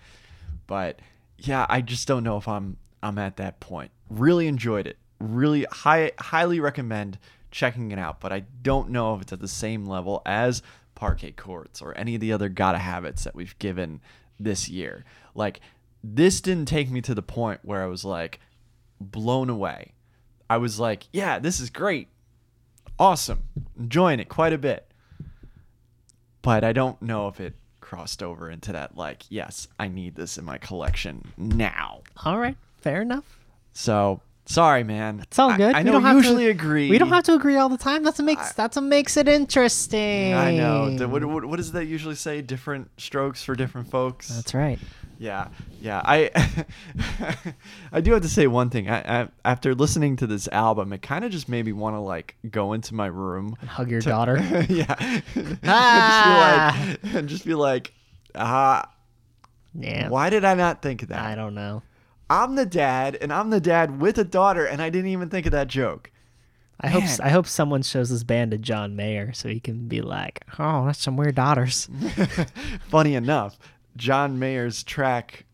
But 0.66 1.00
yeah, 1.40 1.66
I 1.68 1.81
just 1.81 2.07
don't 2.07 2.24
know 2.24 2.37
if 2.37 2.48
I'm 2.48 2.76
I'm 3.03 3.18
at 3.18 3.37
that 3.37 3.61
point. 3.61 3.90
Really 4.09 4.46
enjoyed 4.46 4.87
it. 4.87 4.98
Really 5.18 5.66
high 5.70 6.12
highly 6.18 6.61
recommend 6.61 7.18
checking 7.50 7.90
it 7.90 7.98
out. 7.98 8.20
But 8.20 8.33
I 8.33 8.44
don't 8.62 8.90
know 8.90 9.14
if 9.14 9.22
it's 9.22 9.33
at 9.33 9.40
the 9.40 9.48
same 9.48 9.87
level 9.87 10.22
as 10.26 10.62
Parquet 10.94 11.33
Courts 11.33 11.81
or 11.81 11.96
any 11.96 12.14
of 12.14 12.20
the 12.20 12.33
other 12.33 12.48
gotta 12.48 12.79
habits 12.79 13.24
that 13.24 13.35
we've 13.35 13.59
given 13.59 14.00
this 14.38 14.68
year. 14.68 15.05
Like 15.35 15.61
this 16.03 16.40
didn't 16.40 16.68
take 16.68 16.90
me 16.90 17.00
to 17.03 17.14
the 17.14 17.22
point 17.22 17.61
where 17.62 17.83
I 17.83 17.87
was 17.87 18.05
like 18.05 18.40
blown 19.00 19.50
away. 19.50 19.94
I 20.48 20.57
was 20.57 20.81
like, 20.81 21.07
yeah, 21.12 21.38
this 21.38 21.61
is 21.61 21.70
great. 21.70 22.09
Awesome. 22.98 23.44
Enjoying 23.79 24.20
it 24.20 24.29
quite 24.29 24.53
a 24.53 24.59
bit. 24.59 24.87
But 26.42 26.64
I 26.64 26.72
don't 26.72 27.00
know 27.00 27.29
if 27.29 27.40
it 27.40 27.55
crossed 27.90 28.22
over 28.22 28.48
into 28.48 28.70
that 28.70 28.96
like, 28.96 29.24
yes, 29.31 29.66
I 29.76 29.88
need 29.88 30.14
this 30.14 30.38
in 30.38 30.44
my 30.44 30.59
collection 30.59 31.33
now. 31.37 32.03
All 32.24 32.38
right, 32.38 32.57
fair 32.79 33.03
enough. 33.03 33.40
So 33.72 34.20
sorry, 34.50 34.84
man. 34.84 35.20
It's 35.20 35.38
all 35.38 35.56
good. 35.56 35.74
I, 35.74 35.78
We 35.78 35.84
know 35.84 35.92
don't 35.92 36.02
have 36.02 36.12
to- 36.12 36.16
usually 36.18 36.46
agree. 36.48 36.90
We 36.90 36.98
don't 36.98 37.08
have 37.10 37.24
to 37.24 37.34
agree 37.34 37.56
all 37.56 37.68
the 37.68 37.78
time. 37.78 38.02
That's 38.02 38.18
what 38.18 38.24
makes 38.26 38.52
that's 38.52 38.76
what 38.76 38.82
makes 38.84 39.16
it 39.16 39.28
interesting. 39.28 40.34
I 40.34 40.56
know. 40.56 40.96
The- 40.96 41.08
What, 41.08 41.24
what, 41.24 41.44
what 41.44 41.56
does 41.56 41.72
that 41.72 41.86
usually 41.86 42.14
say? 42.16 42.42
Different 42.42 42.90
strokes 43.00 43.42
for 43.42 43.54
different 43.54 43.90
folks. 43.90 44.28
That's 44.28 44.54
right. 44.54 44.78
Yeah, 45.18 45.48
yeah. 45.82 46.00
I 46.02 46.30
I 47.92 48.00
do 48.00 48.12
have 48.14 48.22
to 48.22 48.28
say 48.28 48.46
one 48.46 48.70
thing. 48.70 48.88
I, 48.88 49.22
I 49.22 49.28
after 49.44 49.74
listening 49.74 50.16
to 50.16 50.26
this 50.26 50.48
album, 50.48 50.92
it 50.94 51.02
kind 51.02 51.24
of 51.26 51.30
just 51.30 51.46
made 51.46 51.66
me 51.66 51.72
want 51.72 51.94
to 51.96 52.00
like 52.00 52.36
go 52.50 52.72
into 52.72 52.94
my 52.94 53.06
room, 53.06 53.54
and 53.60 53.68
Hug 53.68 53.90
your 53.90 54.00
daughter. 54.00 54.38
yeah, 54.70 55.20
Ah! 55.64 56.96
and 57.04 57.04
just 57.04 57.04
be 57.04 57.04
like, 57.04 57.14
and 57.14 57.28
just 57.28 57.44
be 57.44 57.54
like, 57.54 57.92
ah, 58.34 58.90
Yeah. 59.74 60.08
why 60.08 60.30
did 60.30 60.44
I 60.44 60.54
not 60.54 60.80
think 60.80 61.02
of 61.02 61.08
that? 61.08 61.20
I 61.20 61.34
don't 61.34 61.54
know. 61.54 61.82
I'm 62.31 62.55
the 62.55 62.64
dad, 62.64 63.19
and 63.21 63.33
I'm 63.33 63.51
the 63.51 63.61
dad 63.61 64.01
with 64.01 64.16
a 64.16 64.25
daughter, 64.25 64.64
and 64.64 64.81
I 64.81 64.88
didn't 64.88 65.11
even 65.11 65.29
think 65.29 65.47
of 65.47 65.53
that 65.53 65.66
joke. 65.69 66.11
I 66.81 66.88
hope 66.88 67.05
I 67.23 67.29
hope 67.29 67.47
someone 67.47 67.83
shows 67.83 68.09
this 68.09 68.23
band 68.23 68.53
to 68.53 68.59
John 68.59 68.97
Mayer 68.97 69.35
so 69.35 69.49
he 69.49 69.61
can 69.61 69.87
be 69.88 70.01
like, 70.01 70.43
"Oh, 70.59 70.87
that's 70.87 71.03
some 71.03 71.16
weird 71.16 71.35
daughters." 71.35 71.90
Funny 72.88 73.14
enough, 73.14 73.59
John 73.97 74.38
Mayer's 74.38 74.83
track 74.83 75.45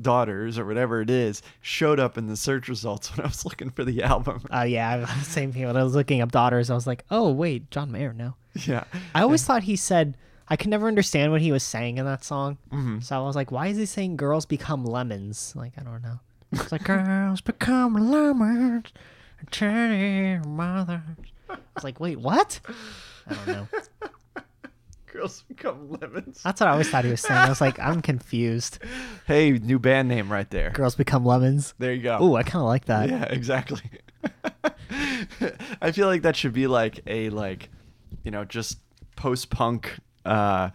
daughters 0.00 0.58
or 0.58 0.64
whatever 0.66 1.00
it 1.00 1.10
is 1.10 1.42
showed 1.60 2.00
up 2.00 2.18
in 2.18 2.26
the 2.26 2.36
search 2.36 2.66
results 2.66 3.10
when 3.16 3.24
I 3.24 3.28
was 3.28 3.44
looking 3.44 3.70
for 3.70 3.84
the 3.84 4.02
album. 4.02 4.42
Oh 4.50 4.62
yeah, 4.62 5.06
same 5.22 5.52
thing. 5.52 5.64
When 5.66 5.76
I 5.76 5.84
was 5.84 5.94
looking 5.94 6.20
up 6.20 6.32
daughters, 6.32 6.70
I 6.70 6.74
was 6.74 6.86
like, 6.86 7.04
"Oh 7.10 7.30
wait, 7.30 7.70
John 7.70 7.92
Mayer." 7.92 8.12
No, 8.12 8.34
yeah. 8.66 8.84
I 9.14 9.22
always 9.22 9.44
thought 9.44 9.64
he 9.64 9.76
said. 9.76 10.16
I 10.48 10.56
could 10.56 10.68
never 10.68 10.86
understand 10.88 11.32
what 11.32 11.40
he 11.40 11.52
was 11.52 11.62
saying 11.62 11.98
in 11.98 12.04
that 12.04 12.22
song. 12.24 12.58
Mm-hmm. 12.70 13.00
So 13.00 13.16
I 13.16 13.26
was 13.26 13.36
like, 13.36 13.50
"Why 13.50 13.68
is 13.68 13.76
he 13.76 13.86
saying 13.86 14.16
girls 14.16 14.44
become 14.46 14.84
lemons?" 14.84 15.52
Like 15.56 15.72
I 15.78 15.82
don't 15.82 16.02
know. 16.02 16.20
It's 16.52 16.70
like 16.70 16.84
girls 16.84 17.40
become 17.40 17.94
lemons, 17.94 18.86
turning 19.50 20.56
mothers. 20.56 21.00
I 21.50 21.56
was 21.74 21.84
like, 21.84 21.98
"Wait, 22.00 22.20
what?" 22.20 22.60
I 23.28 23.34
don't 23.34 23.46
know. 23.48 23.68
Girls 25.06 25.44
become 25.46 25.90
lemons. 25.92 26.40
That's 26.42 26.60
what 26.60 26.66
I 26.66 26.72
always 26.72 26.90
thought 26.90 27.04
he 27.04 27.10
was 27.12 27.20
saying. 27.20 27.38
I 27.38 27.48
was 27.48 27.60
like, 27.60 27.78
I'm 27.78 28.02
confused. 28.02 28.80
Hey, 29.26 29.52
new 29.52 29.78
band 29.78 30.08
name 30.08 30.30
right 30.30 30.50
there. 30.50 30.70
Girls 30.70 30.96
become 30.96 31.24
lemons. 31.24 31.72
There 31.78 31.94
you 31.94 32.02
go. 32.02 32.22
Ooh, 32.22 32.34
I 32.34 32.42
kind 32.42 32.56
of 32.56 32.66
like 32.66 32.84
that. 32.86 33.08
yeah, 33.08 33.24
exactly. 33.24 33.80
I 35.80 35.92
feel 35.92 36.08
like 36.08 36.22
that 36.22 36.36
should 36.36 36.52
be 36.52 36.66
like 36.66 37.00
a 37.06 37.30
like, 37.30 37.70
you 38.22 38.30
know, 38.30 38.44
just 38.44 38.78
post 39.16 39.48
punk 39.48 39.96
uh 40.24 40.70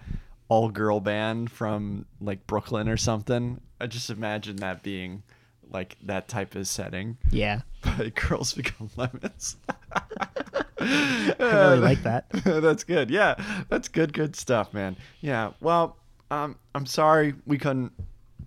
all 0.48 0.70
girl 0.70 1.00
band 1.00 1.52
from 1.52 2.06
like 2.20 2.46
Brooklyn 2.48 2.90
or 2.90 2.98
something. 2.98 3.62
I 3.80 3.88
just 3.88 4.10
imagine 4.10 4.58
that 4.58 4.84
being 4.84 5.24
like 5.72 5.98
that 6.04 6.28
type 6.28 6.56
of 6.56 6.68
setting. 6.68 7.18
Yeah. 7.32 7.62
But 7.98 8.14
girls 8.14 8.52
become 8.52 8.90
lemons. 8.98 9.56
I 10.82 11.34
really 11.40 11.80
like 11.80 12.04
that. 12.04 12.26
that's 12.44 12.84
good. 12.84 13.10
Yeah, 13.10 13.36
that's 13.70 13.88
good. 13.88 14.12
Good 14.12 14.36
stuff, 14.36 14.74
man. 14.74 14.98
Yeah. 15.22 15.52
Well, 15.62 15.96
um, 16.30 16.58
I'm 16.76 16.86
sorry 16.86 17.36
we 17.46 17.58
couldn't 17.58 17.94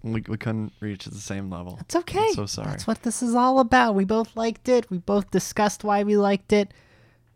we, 0.02 0.22
we 0.28 0.36
couldn't 0.36 0.72
reach 0.80 1.06
the 1.06 1.14
same 1.14 1.48
level. 1.48 1.78
It's 1.80 1.96
okay. 1.96 2.18
I'm 2.18 2.34
so 2.34 2.46
sorry. 2.46 2.68
That's 2.68 2.86
what 2.86 3.04
this 3.04 3.22
is 3.22 3.34
all 3.34 3.58
about. 3.58 3.94
We 3.94 4.04
both 4.04 4.36
liked 4.36 4.68
it. 4.68 4.90
We 4.90 4.98
both 4.98 5.30
discussed 5.30 5.82
why 5.82 6.02
we 6.02 6.16
liked 6.16 6.52
it 6.52 6.74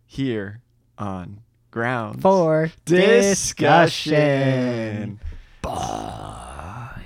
Here 0.05 0.61
on 0.99 1.41
grounds 1.77 2.23
for 2.23 2.73
discussion. 2.87 5.19
discussion. 5.63 7.03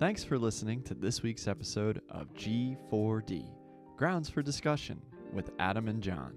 Thanks 0.00 0.24
for 0.24 0.38
listening 0.38 0.82
to 0.84 0.94
this 0.94 1.22
week's 1.22 1.46
episode 1.46 2.00
of 2.08 2.32
G4D 2.32 3.50
Grounds 3.98 4.30
for 4.30 4.40
Discussion 4.40 5.02
with 5.30 5.50
Adam 5.58 5.88
and 5.88 6.02
John. 6.02 6.36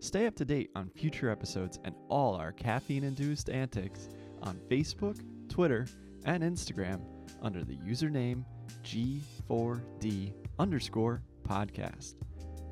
Stay 0.00 0.26
up 0.26 0.36
to 0.36 0.44
date 0.44 0.68
on 0.74 0.90
future 0.90 1.30
episodes 1.30 1.78
and 1.84 1.94
all 2.10 2.34
our 2.34 2.52
caffeine 2.52 3.04
induced 3.04 3.48
antics 3.48 4.10
on 4.42 4.60
Facebook, 4.70 5.18
Twitter, 5.48 5.86
and 6.26 6.42
Instagram 6.42 7.00
under 7.40 7.64
the 7.64 7.78
username 7.78 8.44
G4D 8.84 10.34
underscore 10.58 11.22
podcast. 11.48 12.16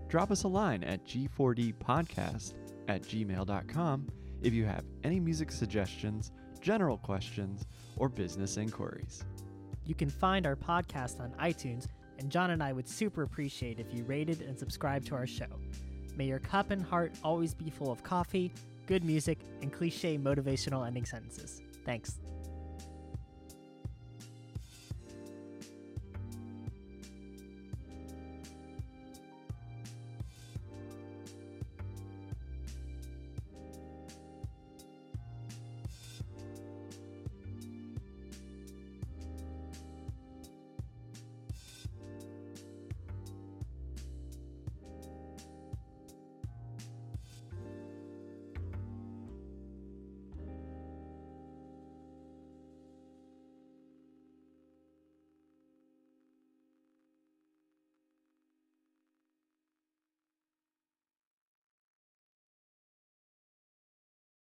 Drop 0.08 0.30
us 0.30 0.42
a 0.42 0.48
line 0.48 0.84
at 0.84 1.06
G4D 1.06 1.72
podcast 1.76 2.52
at 2.88 3.02
gmail.com 3.02 4.06
if 4.42 4.52
you 4.52 4.64
have 4.64 4.84
any 5.04 5.18
music 5.20 5.50
suggestions, 5.50 6.32
general 6.60 6.98
questions, 6.98 7.64
or 7.96 8.08
business 8.08 8.56
inquiries. 8.56 9.24
You 9.84 9.94
can 9.94 10.10
find 10.10 10.46
our 10.46 10.56
podcast 10.56 11.20
on 11.20 11.32
iTunes, 11.40 11.86
and 12.18 12.30
John 12.30 12.50
and 12.50 12.62
I 12.62 12.72
would 12.72 12.88
super 12.88 13.22
appreciate 13.22 13.78
if 13.78 13.92
you 13.92 14.04
rated 14.04 14.42
and 14.42 14.58
subscribed 14.58 15.06
to 15.08 15.14
our 15.14 15.26
show. 15.26 15.46
May 16.16 16.26
your 16.26 16.38
cup 16.38 16.70
and 16.70 16.82
heart 16.82 17.12
always 17.22 17.54
be 17.54 17.70
full 17.70 17.92
of 17.92 18.02
coffee, 18.02 18.52
good 18.86 19.04
music, 19.04 19.38
and 19.62 19.72
cliche 19.72 20.18
motivational 20.18 20.86
ending 20.86 21.04
sentences. 21.04 21.60
Thanks. 21.84 22.18